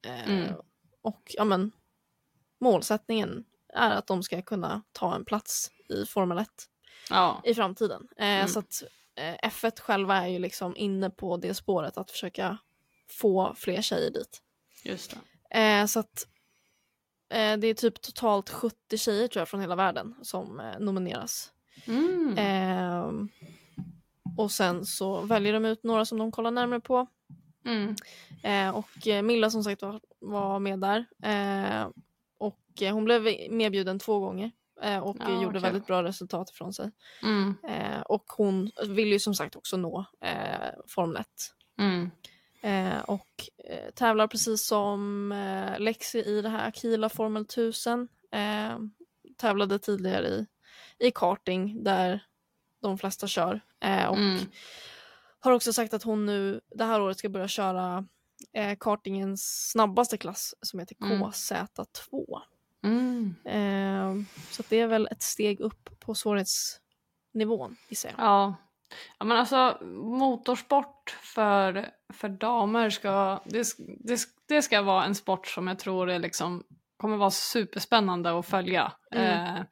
[0.07, 0.55] Eh, Mm.
[1.03, 1.73] Och ja men
[2.61, 6.49] målsättningen är att de ska kunna ta en plats i Formel 1
[7.11, 7.40] Ja.
[7.45, 8.09] i framtiden.
[8.17, 8.49] Eh, Mm.
[8.49, 8.83] Så att
[9.14, 12.59] eh, F1 själva är ju liksom inne på det spåret att försöka
[13.11, 14.43] få fler tjejer dit.
[14.85, 15.17] Just
[15.51, 15.59] det.
[15.61, 16.27] Eh, så att
[17.29, 21.53] eh, det är typ totalt 70 tjejer tror jag från hela världen som nomineras.
[21.87, 22.35] Mm.
[22.38, 23.29] Ehm,
[24.38, 27.07] och sen så väljer de ut några som de kollar närmare på.
[27.64, 27.94] Mm.
[28.42, 31.05] Eh, och eh, Milla som sagt var, var med där.
[31.22, 31.88] Eh,
[32.38, 34.50] och eh, hon blev medbjuden två gånger.
[34.83, 35.61] Eh, och Ja, gjorde okej.
[35.61, 36.90] väldigt bra resultat ifrån sig.
[37.22, 37.55] Mm.
[37.68, 40.05] Eh, och hon vill ju som sagt också nå
[40.88, 41.27] Formel 1.
[41.79, 42.11] Mm.
[43.07, 43.29] Och
[43.94, 48.09] tävlar precis som eh, Lexi i det här Akila Formel 1000.
[48.33, 48.79] Eh,
[49.37, 50.46] tävlade tidigare i,
[50.98, 52.20] i karting där
[52.83, 53.61] de flesta kör.
[54.09, 54.38] Och Mm.
[55.45, 58.07] Har också sagt att hon nu det här året ska börja köra
[58.53, 61.23] eh, kartingens snabbaste klass som heter Mm.
[61.23, 62.41] KZ2.
[62.85, 63.35] Mm.
[63.45, 68.27] Eh, så det är väl ett steg upp på svårighetsnivån gissar jag.
[68.27, 68.55] Ja.
[69.19, 75.47] ja, men alltså motorsport för, för damer ska, det, det, det ska vara en sport
[75.47, 76.65] som jag tror är liksom,
[76.97, 78.93] kommer vara superspännande att följa.
[79.11, 79.57] Mm.
[79.57, 79.63] Eh,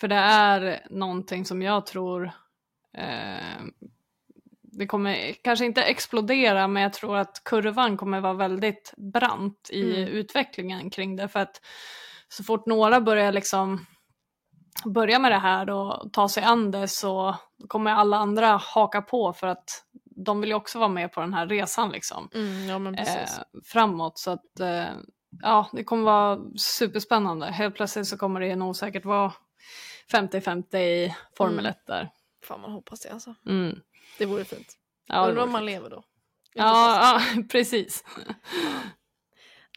[0.00, 2.30] för det är någonting som jag tror
[2.94, 3.62] eh,
[4.78, 9.82] det kommer kanske inte explodera men jag tror att kurvan kommer vara väldigt brant i
[9.82, 10.08] Mm.
[10.08, 11.60] utvecklingen kring det för att
[12.28, 13.86] så fort några börjar liksom
[14.84, 17.36] börja med det här och ta sig an det så
[17.68, 21.34] kommer alla andra haka på för att de vill ju också vara med på den
[21.34, 22.28] här resan liksom.
[22.34, 23.02] Mm, ja.
[23.02, 23.28] Eh,
[23.64, 24.86] framåt så att eh,
[25.42, 27.46] ja, det kommer vara superspännande.
[27.46, 29.32] Helt plötsligt så kommer det nog säkert vara
[30.12, 32.10] 50-50 i Formel 1 där.
[32.44, 33.34] Fan man hoppas det alltså.
[33.46, 33.78] Mm.
[34.18, 34.76] Det vore fint.
[35.06, 36.02] Ja, Undrar om man lever då.
[36.54, 38.04] ja, ja, precis.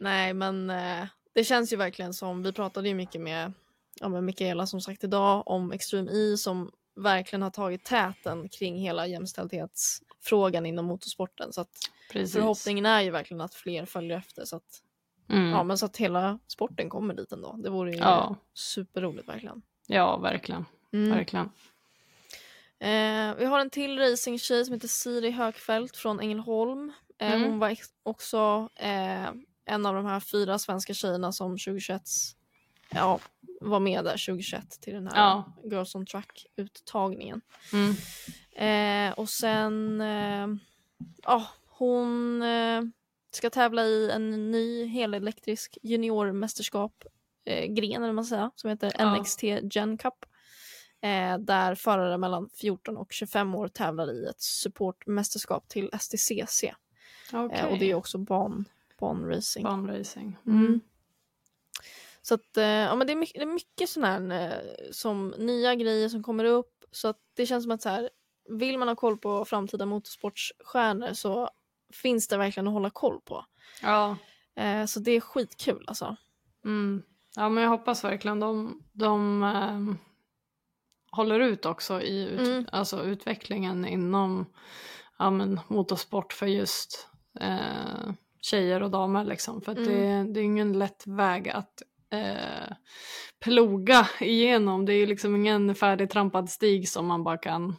[0.01, 3.53] Nej men eh, det känns ju verkligen som, vi pratade ju mycket med,
[3.99, 8.75] ja, med Mikaela som sagt idag om Extreme E som verkligen har tagit täten kring
[8.77, 11.53] hela jämställdhetsfrågan inom motorsporten.
[11.53, 11.69] Så att
[12.11, 12.33] precis.
[12.35, 14.83] förhoppningen är ju verkligen att fler följer efter så att,
[15.31, 15.49] Mm.
[15.49, 17.55] ja, men så att hela sporten kommer dit ändå.
[17.63, 18.35] Det vore ju Ja.
[18.53, 19.61] superroligt verkligen.
[19.87, 20.65] ja, verkligen.
[20.93, 21.09] Mm.
[21.17, 21.49] verkligen.
[22.79, 26.93] Eh, vi har en till racingtjej som heter Siri Högfeldt från Ängelholm.
[27.19, 27.49] Eh, Mm.
[27.49, 29.27] Hon var också eh,
[29.65, 32.01] en av de här fyra svenska tjejerna som 2021
[32.89, 33.19] ja,
[33.61, 35.53] var med där 2021 till den här Ja.
[35.71, 37.41] Girls on Track-uttagningen.
[37.73, 37.95] Mm.
[38.55, 40.47] Eh, och sen, eh,
[41.23, 42.81] ja, hon eh,
[43.31, 47.03] ska tävla i en ny helelektrisk juniormästerskap,
[47.45, 49.15] eh, gren eller man säger, som heter Ja.
[49.15, 50.25] NXT Gen Cup.
[51.01, 56.63] Eh, där förare mellan 14 och 25 år tävlar i ett supportmästerskap till STCC.
[57.33, 57.59] Okej.
[57.59, 58.65] Eh, och det är också ban,
[58.99, 59.63] banracing.
[59.63, 60.37] Banracing.
[60.47, 60.79] Mm.
[62.21, 65.33] Så att, eh, ja men det är mycket, det är mycket sån här eh, som
[65.37, 66.85] nya grejer som kommer upp.
[66.91, 68.09] Så att det känns som att så här,
[68.49, 71.49] vill man ha koll på framtida motorsportsstjärnor så
[71.93, 73.45] finns det verkligen att hålla koll på.
[73.81, 74.17] Ja.
[74.55, 76.15] Eh, så det är skitkul alltså.
[76.65, 77.03] Mm.
[77.35, 79.97] ja, men jag hoppas verkligen de, de ehm,
[81.11, 82.65] håller ut också i ut, Mm.
[82.71, 84.45] alltså utvecklingen inom
[85.19, 87.07] ja, men, motorsport för just
[87.39, 89.23] eh, tjejer och damer.
[89.23, 89.61] Liksom.
[89.61, 89.83] För Mm.
[89.85, 92.73] det, det är ingen lätt väg att eh,
[93.39, 94.85] ploga igenom.
[94.85, 97.75] Det är liksom ingen färdigtrampad stig som man bara kan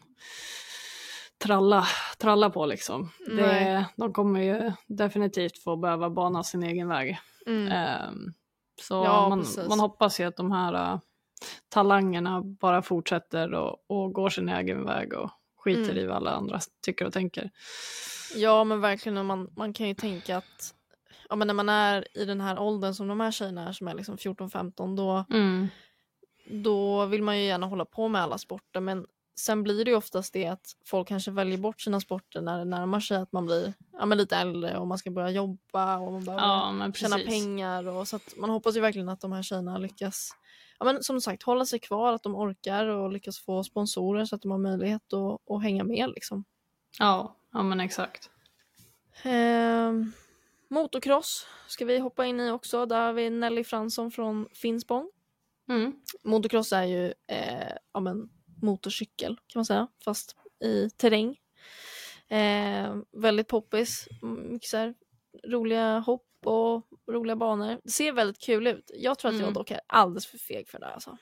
[1.39, 1.87] tralla,
[2.19, 3.11] tralla på liksom.
[3.27, 7.19] Det, de kommer ju definitivt få behöva bana sin egen väg.
[7.71, 8.33] Ehm,
[8.83, 11.01] så Ja, man, man hoppas ju att de här
[11.69, 15.97] talangerna bara fortsätter och, och går sin egen väg och skiter Mm.
[15.99, 17.51] i vad alla andra tycker och tänker.
[18.35, 20.75] Ja men verkligen, och man, man kan ju tänka att
[21.29, 23.89] ja, men när man är i den här åldern som de här tjejerna är som
[23.89, 25.25] är liksom 14-15 då,
[26.63, 28.81] då vill man ju gärna hålla på med alla sporter.
[28.81, 32.59] Men sen blir det ju oftast det att folk kanske väljer bort sina sporter när
[32.59, 35.99] det närmar sig att man blir ja, men lite äldre och man ska börja jobba
[35.99, 39.43] och man behöver Ja, tjäna pengar och så man hoppas ju verkligen att de här
[39.43, 40.31] tjejerna lyckas
[40.81, 44.35] ja, men som sagt hålla sig kvar, att de orkar och lyckas få sponsorer så
[44.37, 46.45] att de har möjlighet att, att hänga med liksom.
[46.99, 48.31] Ja, ja men exakt.
[49.23, 50.13] Ehm,
[50.69, 52.87] motocross ska vi hoppa in i också.
[52.87, 55.11] Där har vi Nelly Fransson från Finspång.
[55.69, 55.93] Mm.
[56.25, 58.31] Motocross är ju eh, ja, men,
[58.63, 61.37] motorcykel kan man säga, fast i terräng.
[62.29, 64.95] Eh, väldigt poppis, Mm, mycket så här,
[65.49, 67.81] roliga hopp och roliga banor.
[67.85, 68.91] Det ser väldigt kul ut.
[68.95, 69.55] Jag tror att jag Mm.
[69.55, 71.17] dock är alldeles för feg för det här, alltså.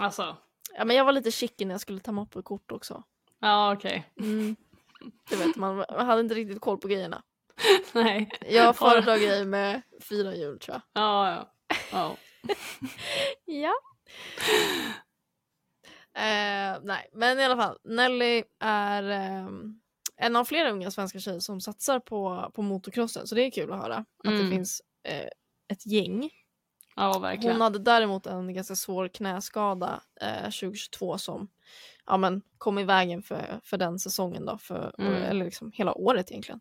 [0.00, 0.36] Alltså,
[0.76, 3.02] Ja, men jag var lite chicky när jag skulle ta moppekort också.
[3.40, 4.12] ja okej.
[4.20, 4.56] Mm.
[5.30, 7.22] Du vet, man, man hade inte riktigt koll på grejerna.
[7.92, 8.30] Nej.
[8.46, 11.02] Jag föredrar grejer med fyra hjul tror jag.
[11.02, 11.52] Ja, ja.
[11.92, 12.16] ja.
[13.44, 13.72] Ja.
[16.14, 17.78] Eh, nej, men i alla fall.
[17.84, 19.80] Nelly är ehm,
[20.16, 23.26] en av flera unga svenska tjejer som satsar på, på motocrossen.
[23.26, 24.44] Så det är kul att höra att Mm.
[24.44, 25.28] det finns eh,
[25.68, 26.30] ett gäng.
[26.96, 27.52] ja verkligen.
[27.54, 31.48] Hon hade däremot en ganska svår knäskada eh, 2022 som
[32.06, 34.46] ja, men, kom i vägen för, för den säsongen.
[34.46, 35.12] Då, för, Mm.
[35.22, 36.60] Eller liksom hela året egentligen.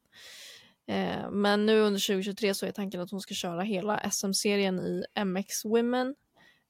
[0.87, 5.03] Eh, men nu under 2023 så är tanken att hon ska köra hela SM-serien i
[5.25, 6.15] MX Women.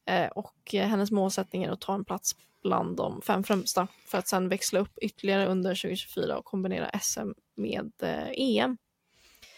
[0.06, 4.17] Eh, och eh, hennes målsättning är att ta en plats bland de fem främsta för
[4.17, 8.78] att sen växla upp ytterligare under 2024 och kombinera SM med eh, EM.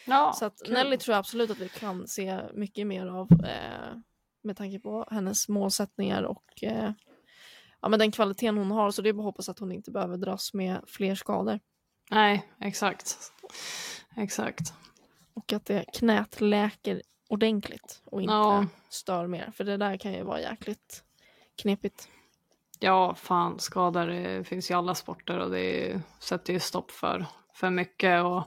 [0.05, 0.73] ja, Så att kul.
[0.73, 3.97] Nelly tror jag absolut att vi kan se mycket mer av eh,
[4.43, 6.91] med tanke på hennes målsättningar och eh,
[7.81, 8.91] ja, men den kvaliteten hon har.
[8.91, 11.59] Så det är bara att hoppas att hon inte behöver dras med fler skador
[12.11, 13.17] Nej, exakt.
[14.17, 14.73] Exakt.
[15.33, 18.65] och att det knät läker ordentligt och inte Ja.
[18.89, 19.51] stör mer.
[19.55, 21.03] För det där kan ju vara jäkligt
[21.61, 22.07] knepigt.
[22.79, 27.69] Ja, fan, skador det finns i alla sporter och det sätter ju stopp för, för
[27.69, 28.23] mycket.
[28.23, 28.43] Och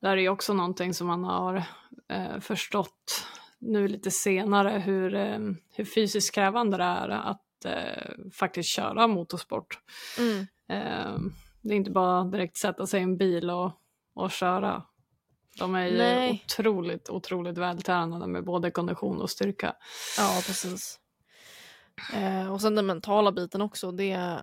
[0.00, 1.62] det här är ju också någonting som man har
[2.08, 3.26] eh, förstått
[3.58, 5.38] nu lite senare hur, eh,
[5.72, 9.78] hur fysiskt krävande det är att eh, faktiskt köra motorsport.
[10.18, 10.46] Mm.
[10.68, 11.18] Eh,
[11.62, 13.72] det är inte bara direkt sätta sig i en bil och,
[14.14, 14.82] och köra.
[15.58, 16.44] De är ju Nej.
[16.44, 19.76] otroligt, otroligt vältränade med både kondition och styrka.
[20.18, 21.00] Ja, precis.
[22.14, 23.92] Eh, och sen den mentala biten också.
[23.92, 24.40] Det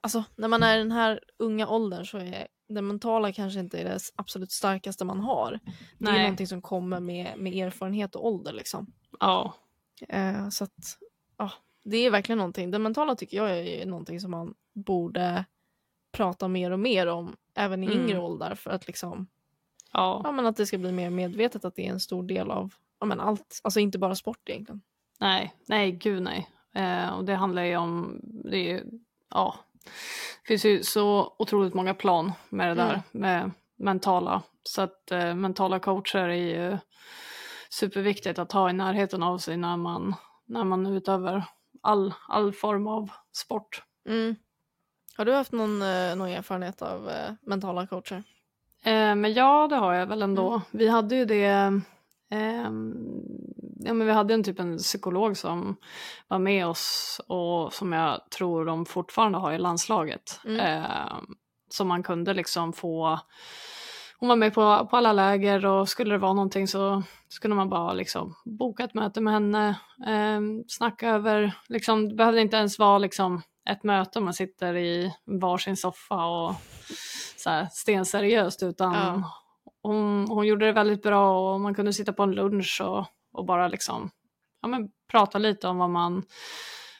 [0.00, 3.84] Alltså när man är i den här unga åldern så är det mentala kanske inte
[3.84, 5.60] det absolut starkaste man har.
[5.98, 6.22] Det är Nej.
[6.22, 8.92] någonting som kommer med, med erfarenhet och ålder liksom.
[9.20, 9.54] Ja,
[10.08, 10.98] Eh, så att,
[11.36, 11.50] ja,
[11.84, 12.70] det är verkligen någonting.
[12.70, 15.44] Det mentala tycker jag är någonting som man borde
[16.12, 17.98] prata mer och mer om, även i Mm.
[18.00, 19.26] yngre åldrar, för att liksom,
[19.92, 20.20] ja.
[20.24, 22.74] ja men att det ska bli mer medvetet att det är en stor del av,
[23.00, 24.80] ja men allt, alltså inte bara sport egentligen.
[25.20, 26.48] Nej, nej, gud nej.
[26.74, 28.84] Eh, och det handlar ju om, det är ju,
[29.30, 29.54] ja,
[30.42, 33.02] det finns ju så otroligt många plan med det där, Mm.
[33.12, 34.42] med mentala.
[34.62, 36.34] Så att eh, mentala coacher är
[36.70, 36.78] ju
[37.70, 40.14] superviktigt att ha i närheten av sig när man,
[40.46, 41.42] när man utövar
[41.82, 43.82] all, all form av sport.
[44.08, 44.36] Mm.
[45.16, 48.22] Har du haft någon, eh, någon erfarenhet av eh, mentala coacher?
[48.84, 50.48] Eh, men ja, det har jag väl ändå.
[50.48, 50.60] Mm.
[50.70, 51.72] Vi hade ju det,
[52.30, 53.22] ehm,
[53.86, 55.76] ja men vi hade en typ en psykolog som
[56.28, 60.40] var med oss och som jag tror de fortfarande har i landslaget.
[60.44, 60.60] Mm.
[60.60, 61.16] Eh,
[61.68, 63.18] som man kunde liksom få,
[64.18, 67.68] hon var med på, på alla läger och skulle det vara någonting så skulle man
[67.68, 69.68] bara liksom boka ett möte med henne,
[70.06, 75.14] eh, snacka över, liksom, det behövde inte ens vara liksom ett möte, man sitter i
[75.24, 76.54] varsin soffa och
[77.36, 79.22] så här stenseriöst utan Ja.
[79.82, 83.44] hon, hon gjorde det väldigt bra och man kunde sitta på en lunch och, och
[83.44, 84.10] bara liksom
[84.62, 86.22] ja, men prata lite om vad man,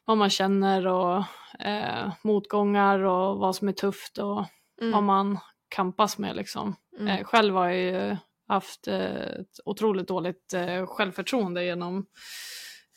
[0.04, 1.22] vad man känner och
[1.60, 4.46] eh, motgångar och vad som är tufft och
[4.80, 4.92] Mm.
[4.92, 6.76] vad man kampas med liksom.
[6.98, 7.08] Mm.
[7.08, 8.16] Eh, själv har jag ju
[8.48, 12.06] haft eh, ett otroligt dåligt eh, självförtroende genom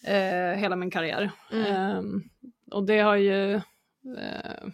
[0.06, 1.32] eh, hela min karriär.
[1.52, 1.66] Mm.
[1.66, 2.24] Ehm,
[2.72, 3.54] och det har ju,
[4.18, 4.68] eh,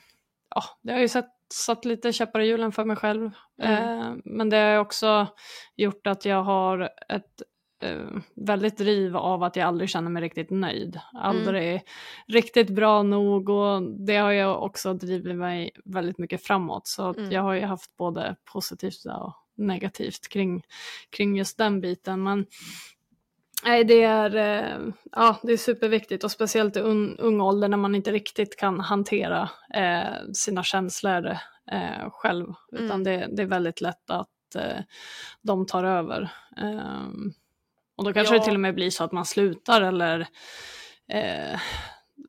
[0.50, 3.32] ja, det har ju satt, satt lite käppar i hjulen för mig själv.
[3.62, 4.00] Mm.
[4.00, 5.28] Eh, men det har också
[5.76, 7.42] gjort att jag har ett
[7.92, 11.00] eh, väldigt driv av att jag aldrig känner mig riktigt nöjd.
[11.14, 11.82] Aldrig
[12.28, 16.88] riktigt bra nog och det har jag också drivit mig väldigt mycket framåt.
[16.88, 17.32] Så Mm.
[17.32, 20.64] jag har ju haft både positivt och negativt kring,
[21.10, 22.24] kring just den biten.
[22.24, 22.46] Men
[23.66, 27.78] nej, det är, eh, ja, det är superviktigt och speciellt i un, ung ålder när
[27.78, 31.26] man inte riktigt kan hantera eh, sina känslor
[31.72, 32.54] eh, själv.
[32.72, 33.04] Utan Mm.
[33.04, 34.80] det, det är väldigt lätt att eh,
[35.42, 36.32] de tar över.
[37.96, 38.40] Och då kanske Ja.
[38.40, 40.20] det till och med blir så att man slutar eller
[41.10, 41.60] eh,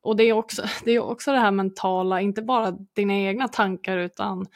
[0.02, 3.98] och det är, också, det är också det här mentala, inte bara dina egna tankar
[3.98, 4.46] utan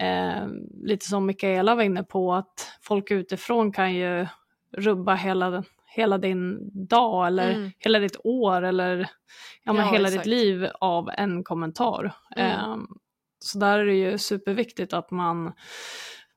[0.00, 0.46] eh,
[0.82, 4.26] lite som Mikaela var inne på att folk utifrån kan ju
[4.76, 7.70] rubba hela, hela din dag eller Mm.
[7.78, 9.08] hela ditt år eller
[9.64, 10.24] ja, men Ja, hela exakt.
[10.24, 12.12] ditt liv av en kommentar.
[12.36, 12.50] Mm.
[12.50, 12.76] Eh,
[13.38, 15.52] så där är det ju superviktigt att man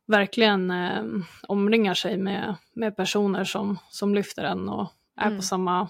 [0.09, 1.03] verkligen eh,
[1.47, 5.37] omringar sig med, med personer som, som lyfter en och är Mm.
[5.37, 5.89] på samma,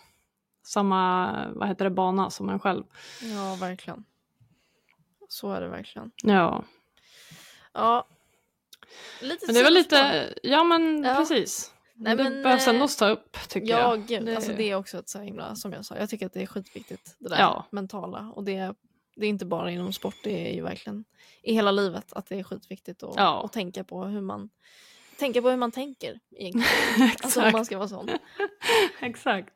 [0.65, 2.83] samma vad heter det, bana som en själv.
[3.21, 4.05] Ja, verkligen.
[5.29, 6.11] Så är det verkligen.
[6.23, 6.63] Ja,
[7.73, 8.07] Ja.
[9.21, 11.15] Lite men det var lite, ja men Ja.
[11.15, 11.73] precis.
[11.93, 14.05] Nej, det men, behövs eh, ändå ta upp tycker Ja, jag.
[14.07, 14.25] gud.
[14.25, 16.41] Det- Alltså, det är också ett så himla, som jag sa, jag tycker att det
[16.41, 17.65] är skitviktigt det där Ja.
[17.71, 18.31] mentala.
[18.35, 18.73] Och det,
[19.19, 21.05] det är inte bara inom sport, det är ju verkligen
[21.43, 23.45] i hela livet att det är skitviktigt att, Ja.
[23.45, 24.49] att tänka på hur man
[25.17, 27.11] tänka på hur man tänker egentligen.
[27.23, 28.09] alltså om man ska vara sån.
[29.01, 29.49] Exakt.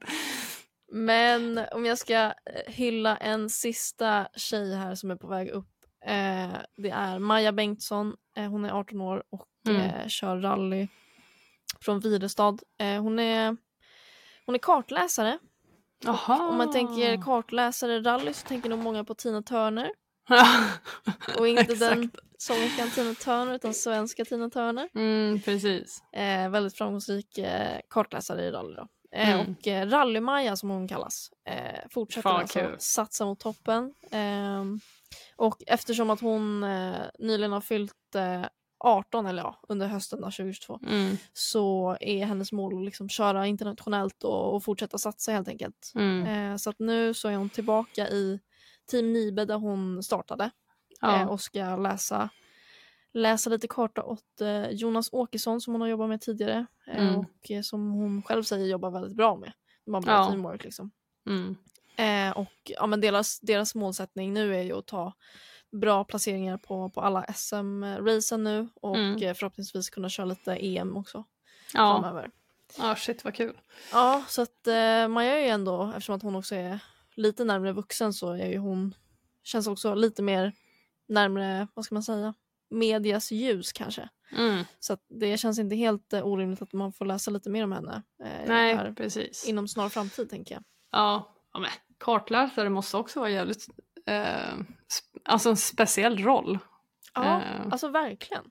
[0.92, 2.32] Men om jag ska eh,
[2.68, 5.70] hylla en sista tjej här som är på väg upp.
[6.06, 8.16] Eh, det är Maja Bengtsson.
[8.38, 9.82] Eh, hon är 18 år och Mm.
[9.82, 10.88] eh, kör rally
[11.82, 12.58] från Virestad.
[12.78, 13.58] Eh, hon, är,
[14.46, 15.40] hon är kartläsare.
[16.04, 16.48] Jaha.
[16.50, 19.92] Om man tänker kartläsare rally så tänker nog många på Tina Turner.
[21.40, 24.90] Och inte den sångerskan Tina Turner utan svenska Tina Turner.
[24.96, 26.04] Mm, precis.
[26.14, 28.76] Eh, väldigt framgångsrik eh, kartläsare i rally.
[28.76, 28.82] Då.
[29.16, 29.40] Eh, Mm.
[29.60, 32.76] Och eh, Rally-Maja som hon kallas eh, fortsätter Fan, alltså kul.
[32.80, 33.94] satsa mot toppen.
[34.12, 34.80] Ehm,
[35.36, 38.46] och eftersom att hon eh, nyligen har fyllt eh,
[38.84, 41.18] 18, eller ja, under hösten då, 2022, Mm.
[41.34, 45.92] så är hennes mål att liksom köra internationellt och, och fortsätta satsa helt enkelt.
[45.96, 46.52] Mm.
[46.52, 48.40] Eh, så att nu så är hon tillbaka i
[48.92, 50.50] Team Nibe där hon startade
[51.02, 51.22] Ja.
[51.22, 52.30] eh, och ska läsa,
[53.14, 57.20] läsa lite karta åt eh, Jonas Åkesson som hon har jobbat med tidigare eh, Mm.
[57.20, 59.54] och eh, som hon själv säger jobbar väldigt bra med.
[59.86, 60.28] De har bra Ja.
[60.30, 60.92] teamwork liksom.
[61.30, 61.56] Mm.
[61.96, 65.14] Eh, och ja, men deras, deras målsättning nu är ju att ta
[65.74, 69.24] bra placeringar på, på alla SM-racen nu och Mm.
[69.24, 71.24] eh, förhoppningsvis kunna köra lite EM också
[71.74, 72.00] Ja.
[72.02, 72.32] framöver.
[72.78, 73.58] ja, shit vad kul.
[73.92, 76.80] Ja, så att eh, Maja är ju ändå, eftersom att hon också är
[77.16, 78.96] lite närmare vuxen så är ju hon,
[79.44, 80.52] känns också lite mer
[81.08, 82.34] närmare, vad ska man säga,
[82.70, 84.10] medias ljus kanske.
[84.38, 84.64] Mm.
[84.80, 88.02] Så det känns inte helt eh, orimligt att man får läsa lite mer om henne
[88.24, 89.48] eh, Nej, här precis.
[89.48, 90.64] inom snar framtid tänker jag.
[90.92, 91.36] Ja.
[91.54, 93.68] ja, men kartläsare måste också vara jävligt,
[94.08, 94.54] eh,
[95.26, 96.60] alltså en speciell roll.
[97.16, 97.62] Ja, Eh.
[97.72, 98.44] alltså verkligen.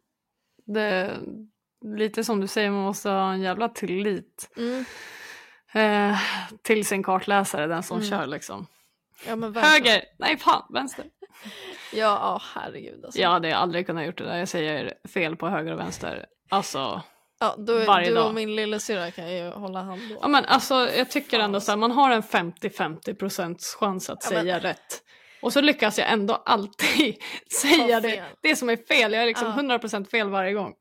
[0.66, 1.18] Det,
[1.96, 4.84] lite som du säger, man måste ha en jävla tillit Mm.
[5.72, 6.18] eh,
[6.62, 8.10] till sin kartläsare, den som Mm.
[8.10, 8.66] kör liksom.
[9.26, 9.54] Ja, men.
[9.56, 10.04] Höger!
[10.18, 11.04] Nej fan, vänster.
[11.92, 13.20] Ja, ja herregud alltså.
[13.20, 16.26] Jag hade aldrig kunnat gjort det där, jag säger fel på höger och vänster.
[16.48, 17.02] Alltså,
[17.40, 18.26] Ja, då, Varje du dag.
[18.26, 20.18] och min lillasyrra kan ju hålla hand då.
[20.22, 24.18] ja, men alltså jag tycker ändå så här, man har en 50-50 procents chans att
[24.24, 25.02] Ja, men- säga rätt.
[25.42, 27.16] Och så lyckas jag ändå alltid
[27.62, 29.12] säga det, det som är fel.
[29.12, 29.76] Jag är liksom Ja.
[29.78, 30.74] 100% fel varje gång.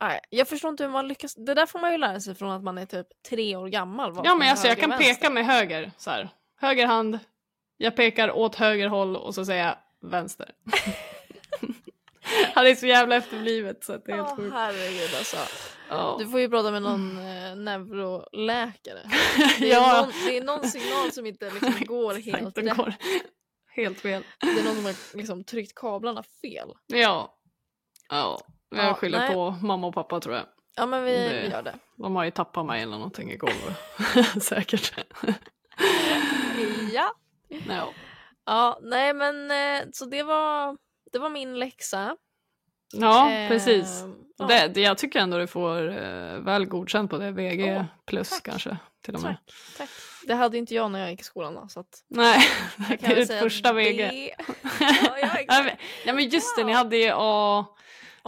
[0.00, 1.34] Nej, jag förstår inte hur man lyckas.
[1.34, 4.20] Det där får man ju lära sig från att man är typ tre år gammal.
[4.24, 5.14] Ja men alltså jag kan vänster.
[5.14, 6.28] peka med höger så här.
[6.60, 7.18] Höger hand,
[7.76, 9.76] jag pekar åt höger håll och så säger jag
[10.10, 10.50] vänster.
[12.54, 14.54] Han är så jävla efterblivet så att det är helt Åh, sjukt.
[14.54, 15.36] herregud alltså.
[15.88, 16.16] Ja.
[16.18, 19.02] Du får ju prata med någon eh, neuroläkare.
[19.58, 20.00] Det är, Ja.
[20.02, 22.76] någon, det är någon signal som inte liksom går helt rätt.
[22.76, 22.94] går
[23.76, 24.22] helt fel.
[24.40, 26.68] Det är någon som har liksom tryckt kablarna fel.
[26.86, 27.38] Ja.
[28.08, 28.40] Ja.
[28.70, 29.32] Jag Ja, skyller nej.
[29.32, 30.44] på mamma och pappa tror jag.
[30.76, 31.74] Ja men vi, Det- vi gör det.
[31.96, 34.42] De har ju tappat mig eller någonting i golvet.
[34.42, 34.94] Säkert.
[36.92, 37.14] Ja.
[37.68, 37.88] Ja.
[38.46, 40.76] Ja, nej men eh, så det var,
[41.14, 42.16] det var min läxa.
[42.92, 44.04] Ja, Eh, precis.
[44.36, 44.46] ja.
[44.46, 47.30] Det, det, jag tycker ändå du får eh, väl godkänt på det.
[47.30, 48.42] VG Åh, plus tack.
[48.42, 49.36] kanske till och med.
[49.46, 49.88] Tack, tack.
[50.26, 52.38] Det hade inte jag när jag gick i skolan då, så att Nej,
[52.88, 53.96] jag det är ditt första VG.
[53.96, 54.34] det-
[54.80, 57.76] ja, ja, Nej men, men just det, ni hade ju, Ja,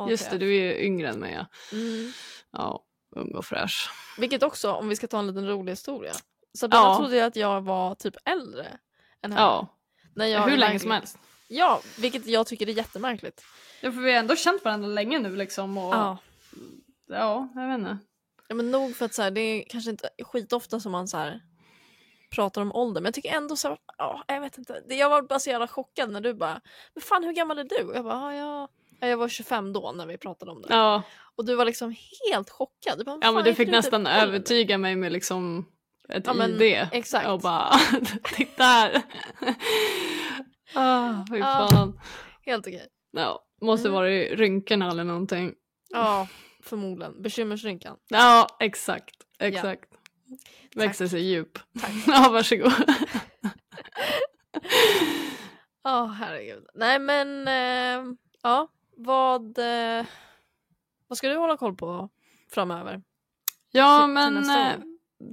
[0.09, 1.33] just det, du är ju yngre än mig.
[1.35, 2.13] Ja, Mm.
[2.53, 2.83] ja
[3.17, 3.91] ung och fräsch.
[4.19, 6.13] Vilket också, om vi ska ta en liten rolig historia.
[6.59, 6.97] Sabina Ja.
[6.97, 8.67] trodde ju att jag var typ äldre
[9.23, 9.41] än henne.
[9.41, 9.67] Ja,
[10.15, 11.19] När jag hur länge som helst.
[11.49, 13.45] Ja, vilket jag tycker är jättemärkligt.
[13.81, 15.79] Ja, för vi har ändå känt varandra länge nu liksom.
[15.79, 16.19] Och, Ja.
[17.09, 17.99] ja, jag vet inte.
[18.49, 21.17] ja, men nog för att så här, det är kanske inte skitofta som man så
[21.17, 21.41] här,
[22.31, 24.83] pratar om ålder, men jag tycker ändå så här, ja, jag vet inte.
[24.89, 26.61] Det- Jag var bara så jävla chockad när du bara,
[26.95, 27.85] men fan hur gammal är du?
[27.85, 28.69] Och jag bara, ja,
[29.01, 29.09] ja.
[29.09, 30.69] Jag var 25 då när vi pratade om det.
[30.71, 31.03] Ja,
[31.37, 31.95] Och du var liksom
[32.31, 32.99] helt chockad.
[32.99, 35.67] Du bara, ja "Fan, men du fick inte nästan typ äldre?" övertyga mig med liksom
[36.09, 36.89] ett Ja, men ID.
[36.93, 37.29] exakt.
[37.29, 37.71] Och bara,
[38.37, 39.03] titta här.
[40.75, 41.69] Ah, fy Ja.
[41.71, 42.01] fan.
[42.43, 42.87] Helt okej.
[43.13, 43.95] Ja, måste Mm.
[43.95, 45.55] vara i rynkorna eller någonting.
[45.91, 46.29] Ja,
[46.63, 47.23] förmodligen.
[47.23, 47.97] Bekymmersrynkan.
[48.09, 49.15] Ja, exakt.
[49.39, 49.91] Exakt.
[50.75, 51.59] Växer sig djup.
[51.81, 51.91] Tack.
[52.07, 52.73] Ja, varsågod.
[55.83, 56.67] Ja, herregud.
[56.75, 60.07] Nej men, eh, ja, vad, eh,
[61.09, 62.09] vad ska du hålla koll på
[62.53, 63.03] framöver?
[63.73, 64.79] Ja, Till- till men nästa eh,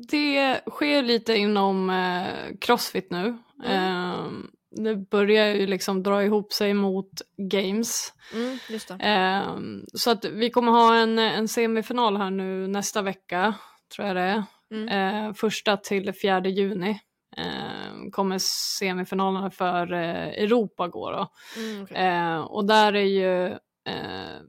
[0.10, 3.38] det sker lite inom eh, Crossfit nu.
[3.66, 4.28] Eh,
[4.76, 8.14] det börjar ju liksom dra ihop sig mot Games.
[8.34, 8.58] Mm.
[9.00, 9.58] Eh,
[9.94, 13.54] så att vi kommer ha en, en semifinal här nu nästa vecka,
[13.96, 14.44] tror jag det är.
[14.72, 14.88] Mm.
[15.28, 17.00] Eh, första till fjärde juni
[17.38, 18.38] eh, kommer
[18.80, 21.32] semifinalerna för Europa gå då.
[21.58, 21.98] Mm, okej.
[21.98, 23.46] Eh, och där är ju
[23.90, 24.42] eh,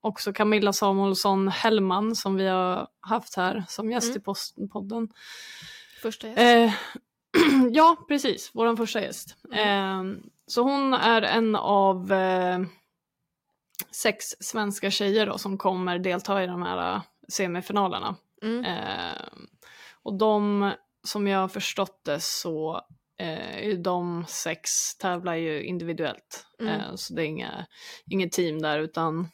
[0.00, 4.22] också Camilla Samuelsson Hellman som vi har haft här som gäst Mm.
[4.56, 5.08] i podden.
[6.02, 6.38] Första gäst.
[7.72, 8.50] Ja, precis.
[8.54, 9.36] Vår första gäst.
[9.52, 10.10] Mm.
[10.10, 12.60] Eh, så hon är en av eh,
[13.90, 18.16] sex svenska tjejer då, som kommer delta i de här eh, semifinalerna.
[18.42, 18.64] Mm.
[18.64, 19.22] Eh,
[20.02, 20.70] och de,
[21.04, 22.80] som jag har förstått det så
[23.18, 26.46] eh, de sex tävlar ju individuellt.
[26.60, 26.80] Mm.
[26.80, 27.66] Eh, så det är inga,
[28.10, 29.28] inget team där utan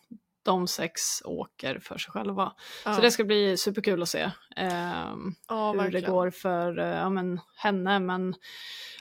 [0.46, 2.52] de sex åker för sig själva.
[2.84, 2.94] ja.
[2.94, 4.20] Så det ska bli superkul att se
[4.56, 4.70] eh,
[5.48, 6.04] ja, hur verkligen.
[6.04, 7.98] det går för eh, ja, men, henne.
[7.98, 8.34] Men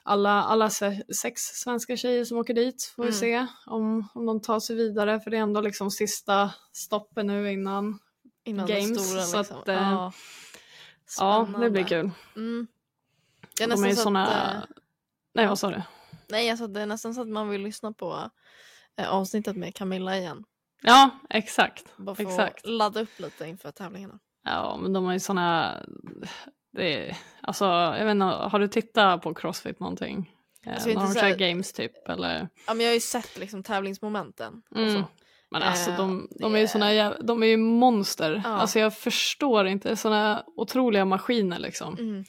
[0.04, 3.20] alla, alla se- sex svenska tjejer som åker dit får vi Mm.
[3.20, 5.20] se om, om de tar sig vidare.
[5.20, 8.00] För det är ändå liksom sista stoppen nu innan.
[8.44, 9.58] Innan games, stora så liksom.
[9.58, 10.12] att, eh, ja.
[11.20, 12.12] Ja, det blir kul.
[12.36, 12.68] Mm.
[13.58, 14.28] Det är De är ju så såna...
[14.28, 14.70] att, eh,
[15.34, 15.82] Nej, vad sa du?
[16.30, 18.30] nej, alltså, det är nästan så att man vill lyssna på
[18.98, 20.44] eh, avsnittet med Camilla igen.
[20.86, 21.86] Ja, exakt.
[21.98, 22.66] Bara för Exakt.
[22.68, 24.20] ladda upp lite inför tävlingarna.
[24.44, 25.78] Ja, men de har ju såna...
[26.74, 27.18] Det är...
[27.42, 30.32] Alltså, jag vet inte, har du tittat på Crossfit någonting?
[30.68, 32.50] Alltså, Eh, när de kör här- games typ, eller?
[32.68, 34.62] Ja, men jag har ju sett liksom, tävlingsmomenten.
[34.76, 35.04] Mm.
[35.52, 38.42] Men alltså Eh, de, de är ju såna de är ju monster.
[38.46, 38.50] Ja.
[38.50, 41.94] Alltså jag förstår inte, såna otroliga maskiner liksom.
[41.94, 42.20] Mm.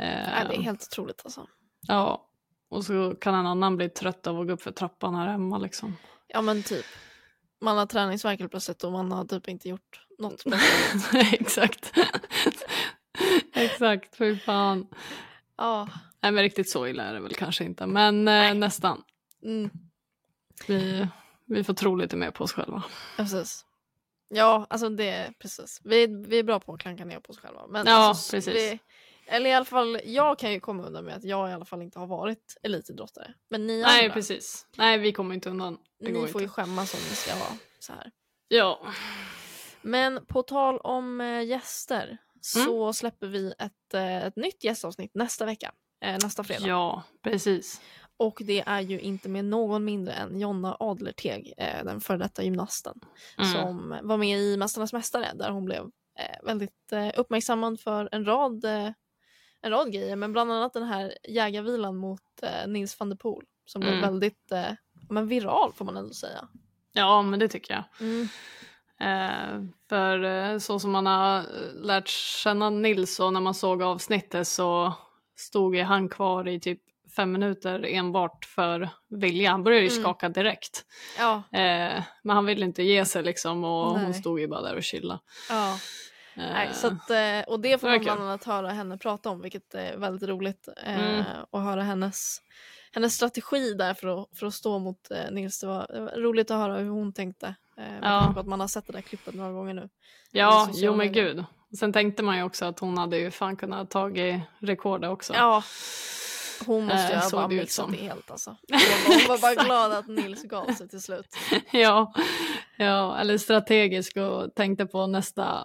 [0.00, 1.46] Eh, det är helt otroligt alltså.
[1.88, 2.26] Ja,
[2.70, 5.58] och så kan en annan bli trött av att gå upp för trappan här hemma
[5.58, 5.96] liksom.
[6.28, 6.84] Ja men typ.
[7.62, 11.32] Man har träningsvärk helt plötsligt och man har typ inte gjort något speciellt.
[11.40, 11.92] Exakt.
[13.54, 14.86] Exakt, fy fan.
[15.56, 15.88] Ja.
[16.20, 19.02] Nej men riktigt så illa är det väl kanske inte, men eh, nästan.
[19.44, 19.70] Mm.
[20.66, 21.08] Vi,
[21.46, 22.82] vi får tro lite mer på oss själva.
[23.16, 23.64] Ja, precis.
[24.28, 25.80] Ja, alltså det precis.
[25.84, 27.66] Vi, vi är bra på att klanka ner på oss själva.
[27.66, 28.54] Men Ja, alltså, precis.
[28.54, 28.78] Vi,
[29.26, 31.82] Eller i alla fall, jag kan ju komma undan med att jag i alla fall
[31.82, 33.34] inte har varit elitidrottare.
[33.50, 34.66] Men ni Nej, andra, precis.
[34.76, 35.78] Nej, vi kommer inte undan.
[36.00, 36.54] Det ni får ju inte.
[36.54, 38.10] skämmas om ni ska vara så här.
[38.48, 38.80] Ja.
[39.82, 45.44] Men på tal om eh, gäster så släpper vi ett, eh, ett nytt gästavsnitt nästa
[45.46, 45.72] vecka.
[46.04, 46.66] Eh, nästa fredag.
[46.66, 47.80] ja, precis.
[48.16, 51.52] Och det är ju inte med någon mindre än Jonna Adlerteg,
[51.84, 53.00] den före detta gymnasten,
[53.38, 53.52] Mm.
[53.52, 55.90] som var med i Mästarnas Mästare där hon blev
[56.42, 58.64] väldigt uppmärksammad för en rad,
[59.62, 63.44] en rad grejer, men bland annat den här jägarvilan mot eh, Nils van der Poel
[63.66, 64.02] som blev Mm.
[64.04, 64.70] väldigt eh,
[65.10, 66.48] men viral får man ändå säga.
[66.92, 67.84] Ja, men det tycker jag.
[68.08, 68.28] Mm.
[69.00, 71.44] Eh, för eh, så som man har eh,
[71.74, 74.92] lärt känna Nils och när man såg avsnittet så
[75.36, 76.80] stod ju han kvar i typ
[77.16, 79.50] fem minuter enbart för vilja.
[79.50, 80.02] Han började ju Mm.
[80.02, 80.84] skaka direkt.
[81.18, 84.04] Ja, Eh, men han ville inte ge sig liksom och Nej.
[84.04, 85.20] hon stod ju bara där och chillade.
[85.48, 85.78] ja.
[86.64, 89.74] Nej, så att, eh, och det får man bland annat höra henne prata om, vilket
[89.74, 90.68] är väldigt roligt.
[90.86, 91.24] Eh, Mm.
[91.50, 92.38] Och höra hennes,
[92.92, 95.60] hennes strategi där för att, för att stå mot eh, Nils.
[95.60, 97.54] Det var, roligt att höra hur hon tänkte.
[98.02, 98.34] Ja.
[98.36, 99.88] att man har sett det där klippet några gånger nu.
[100.30, 101.44] Ja, jo men gud.
[101.78, 105.34] Sen tänkte man ju också att hon hade ju fan kunnat tagit rekordet också.
[105.34, 105.62] Ja,
[106.66, 108.50] hon måste ju ha bara mixat det helt alltså.
[108.70, 111.36] Hon var, hon var bara glad att Nils gav sig till slut.
[111.72, 112.12] ja,
[112.76, 115.64] ja, eller strategisk och tänkte på nästa,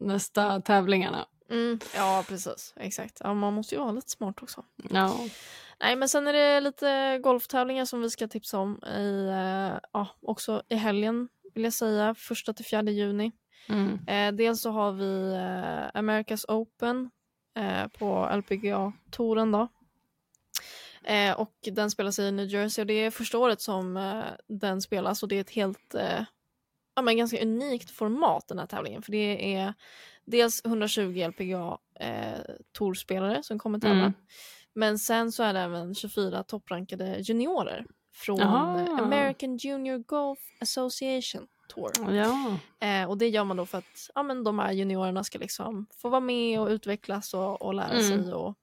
[0.00, 1.26] nästa tävlingarna.
[1.50, 2.74] Mm, ja, precis.
[2.76, 3.16] Exakt.
[3.20, 4.64] Ja, man måste ju vara lite smart också.
[4.90, 5.16] Ja,
[5.80, 10.08] Nej, men sen är det lite golftävlingar som vi ska tipsa om i, eh, ja,
[10.22, 13.32] också i helgen vill jag säga, första till fjärde juni.
[13.68, 13.98] mm.
[14.08, 17.10] Eh, dels så har vi eh, America's Open
[17.56, 19.68] eh, på LPGA-touren då.
[21.04, 24.82] Eh, och den spelas i New Jersey och det är första året som eh, den
[24.82, 25.94] spelas och det är ett helt,
[26.98, 29.74] ja men ganska unikt format den här tävlingen för det är
[30.24, 32.38] dels 120 LPGA eh,
[32.72, 34.00] tourspelare som kommer tävla.
[34.04, 34.12] Mm.
[34.74, 38.80] Men sen så är det även 24 topprankade juniorer från Jaha.
[38.80, 42.14] eh, American Junior Golf Association Tour.
[42.14, 42.58] ja.
[42.88, 45.86] Eh, och det gör man då för att ja, men de här juniorerna ska liksom
[45.94, 48.24] få vara med och utvecklas och, och lära Mm.
[48.24, 48.54] sig och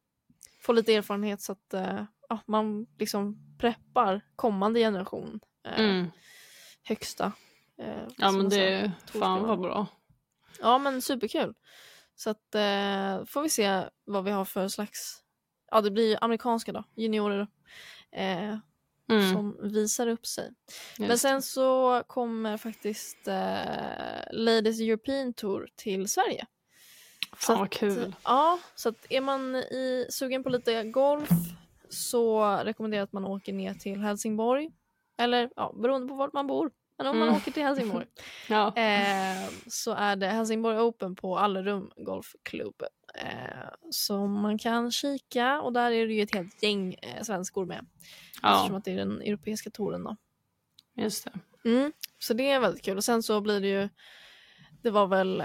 [0.61, 6.07] få lite erfarenhet så att eh, ja, man liksom preppar kommande generation eh, Mm.
[6.83, 7.31] högsta.
[7.81, 9.87] Eh, Ja men det är fan vad bra.
[10.59, 11.53] Ja men superkul.
[12.15, 15.23] Så att eh, får vi se vad vi har för slags,
[15.71, 17.47] ja det blir ju amerikanska då, juniorer
[18.11, 18.57] eh,
[19.09, 19.33] Mm.
[19.33, 20.53] som visar upp sig.
[20.99, 26.45] Men just sen så kommer faktiskt eh, Ladies European Tour till Sverige.
[27.33, 28.15] Fan vad att, kul.
[28.23, 31.29] Ja, så att är man i, sugen på lite golf
[31.89, 34.71] så rekommenderar jag att man åker ner till Helsingborg.
[35.17, 36.71] Eller ja, beroende på vart man bor.
[36.97, 37.37] Men om man Mm.
[37.41, 38.05] åker till Helsingborg
[38.49, 38.67] Ja.
[38.75, 42.83] eh, så är det Helsingborg Open på Allerum Golfklubb.
[43.15, 47.65] Eh, som man kan kika och där är det ju ett helt gäng eh, svenskor
[47.65, 47.85] med.
[48.31, 50.15] Eftersom ja, att det är den europeiska touren då.
[50.95, 51.69] just det.
[51.69, 52.97] Mm, så det är väldigt kul.
[52.97, 53.89] Och sen så blir det ju,
[54.81, 55.43] det var väl,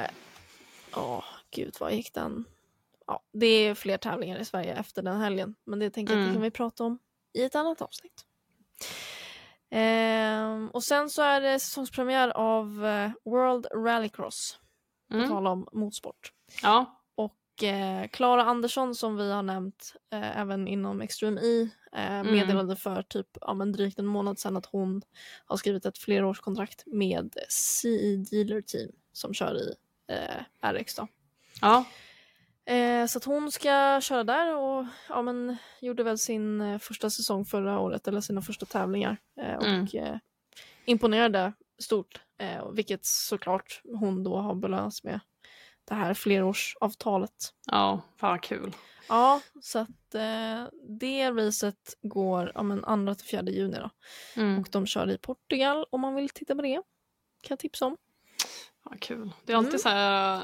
[0.95, 2.45] ja gud vad gick den?
[3.07, 5.55] Ja, det är fler tävlingar i Sverige efter den helgen.
[5.65, 6.35] Men det tänker jag att det Mm.
[6.35, 6.99] kan vi prata om
[7.33, 8.25] i ett annat avsnitt.
[9.71, 14.59] Ehm, och sen så är det säsongspremiär av eh, World Rallycross.
[15.11, 15.29] På Mm.
[15.29, 16.33] tal om motorsport.
[16.63, 17.03] Ja.
[17.15, 18.07] Och eh,
[18.45, 22.33] Andersson som vi har nämnt eh, även inom Extreme E eh, Mm.
[22.33, 25.03] meddelade för typ ja, men drygt en månad sedan att hon
[25.45, 29.75] har skrivit ett flerårskontrakt med CE Dealer Team som kör i
[30.13, 30.95] eh, RX.
[30.95, 31.09] Då.
[31.61, 31.85] Ja.
[32.71, 37.11] Eh, så att hon ska köra där och ja, men, gjorde väl sin eh, första
[37.11, 39.87] säsong förra året eller sina första tävlingar eh, och Mm.
[39.95, 40.17] eh,
[40.85, 41.53] imponerade
[41.83, 42.21] stort.
[42.39, 45.21] Eh, vilket såklart hon då har belönats med
[45.85, 47.55] det här flerårsavtalet.
[47.67, 48.77] Ja, fan vad kul.
[49.09, 53.91] Ja, så att eh, det racet går ja, men 2 till 4 juni då.
[54.43, 54.61] Mm.
[54.61, 56.75] Och de kör i Portugal om man vill titta på det.
[57.43, 57.97] Kan jag tipsa om.
[58.83, 59.33] Vad kul.
[59.45, 59.79] Det är alltid Mm.
[59.79, 60.43] så här,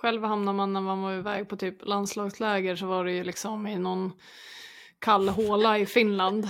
[0.00, 3.66] själv hamnar man när man var iväg på typ landslagsläger så var det ju liksom
[3.66, 4.12] i någon
[4.98, 6.46] kall håla i Finland.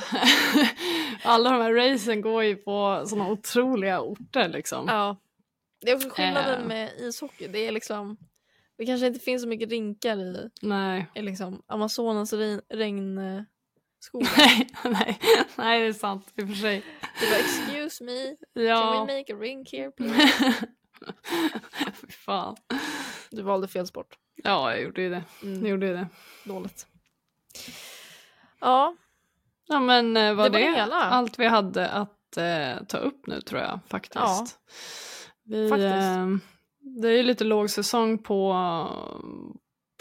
[1.22, 4.84] Alla de här racen går ju på sådana otroliga orter liksom.
[4.88, 5.16] Ja.
[5.80, 6.66] Det är också skillnaden Eh.
[6.68, 7.48] med ishockey.
[7.48, 8.16] Det är liksom
[8.78, 11.06] det kanske inte finns så mycket rinkar i, Nej.
[11.14, 14.36] i liksom Amazonens regn, regnskogar.
[14.36, 15.18] nej, nej,
[15.56, 16.82] nej, det är sant i och för sig.
[17.20, 19.04] Det var excuse me, can Ja.
[19.06, 20.54] we make a rink here please?
[22.00, 22.56] Fy fan.
[23.30, 24.06] Du valde fel sport.
[24.44, 25.22] Ja, jag gjorde ju det.
[25.42, 26.06] Mm, Jag gjorde ju det.
[26.44, 26.86] dåligt.
[28.60, 28.96] Ja,
[29.68, 30.96] Ja men eh, var Det var det hela.
[30.96, 34.14] allt vi hade att eh, ta upp nu tror jag faktiskt.
[34.14, 34.46] Ja,
[35.44, 35.86] vi, faktiskt.
[35.92, 36.26] Eh,
[37.00, 38.56] det är ju lite låg säsong på,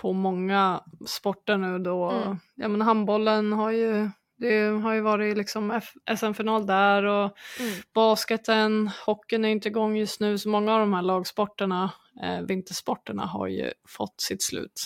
[0.02, 2.10] på många sporter nu då.
[2.12, 2.38] Mm.
[2.56, 5.82] Ja men handbollen har ju, det har ju varit liksom
[6.18, 7.72] SM-final där och Mm.
[7.94, 11.92] basketen, hockeyn är inte igång just nu så många av de här lagsporterna,
[12.24, 14.82] eh, vintersporterna har ju fått sitt slut.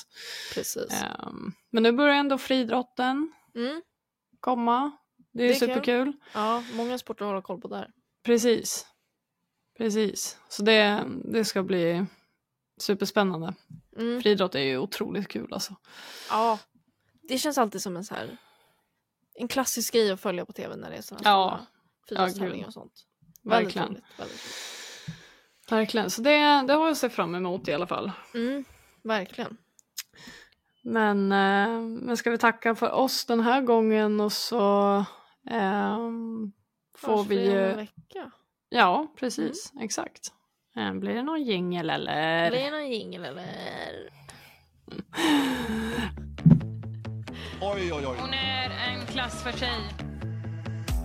[0.53, 0.91] Precis.
[1.03, 3.81] Ehm, men nu börjar ändå friidrotten Mm.
[4.39, 4.91] komma.
[5.31, 5.67] Det är, Det är kul.
[5.67, 6.13] superkul.
[6.33, 7.91] Ja, många sporter hålla koll på där.
[8.23, 8.85] Precis.
[9.77, 10.37] Precis.
[10.49, 12.05] Så det, det ska bli
[12.77, 13.53] superspännande.
[13.97, 14.21] Mm.
[14.21, 15.75] Friidrott är ju otroligt kul alltså.
[16.29, 16.59] Ja,
[17.21, 18.37] det känns alltid som en så här
[19.35, 21.65] en klassisk grej att följa på tv när det är sådana Ja.
[22.07, 23.05] friidrottstävlingar och sånt.
[23.43, 23.87] Verkligen.
[23.87, 24.19] Väldigt roligt.
[24.19, 24.82] Väldigt roligt.
[25.73, 26.09] Verkligen.
[26.09, 28.11] Så det, det har jag sett fram emot i alla fall.
[28.33, 28.65] Mm,
[29.03, 29.57] verkligen.
[30.83, 35.05] Men, eh, men ska vi tacka för oss den här gången och så
[35.49, 36.51] ehm,
[36.97, 37.75] får Hörs vi om en ju...
[37.75, 38.31] vecka.
[38.69, 39.73] Ja, precis.
[39.81, 40.27] Exakt.
[40.77, 42.49] Eh, Blir det någon jingel eller?
[42.49, 43.49] Blir det någon jingel eller?
[47.61, 48.17] Oj, oj, oj.
[48.19, 49.79] Hon är en klass för sig.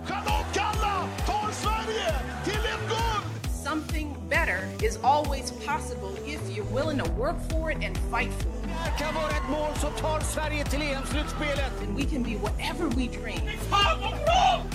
[0.06, 2.14] Charlotte Kalla tar Sverige
[2.44, 3.28] till ett guld!
[3.68, 8.48] Something better is always possible if you're willing to work for it and fight for
[8.48, 8.68] it.
[8.84, 11.72] Det kan vara ett mål som tar Sverige till EM-slutspelet.
[11.82, 13.44] And we can be whatever we dream.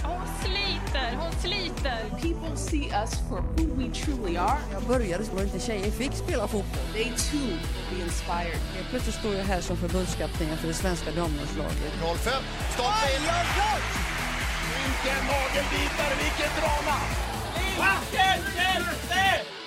[0.03, 1.99] Hon sliter, hon sliter.
[2.21, 4.59] People see us for who we truly are.
[4.73, 6.87] Jag började så inte tjejer fick spela fotboll.
[6.93, 8.59] They too will be inspired.
[8.75, 11.93] Helt plötsligt står jag här som förbundskapten för det svenska damlandslaget.
[12.01, 12.15] 05,
[12.73, 13.23] stolpe in.
[14.77, 17.32] Vilken nagelbitare, vilket drama!
[17.77, 18.01] Wow.
[18.13, 19.62] Yes, yes, yes.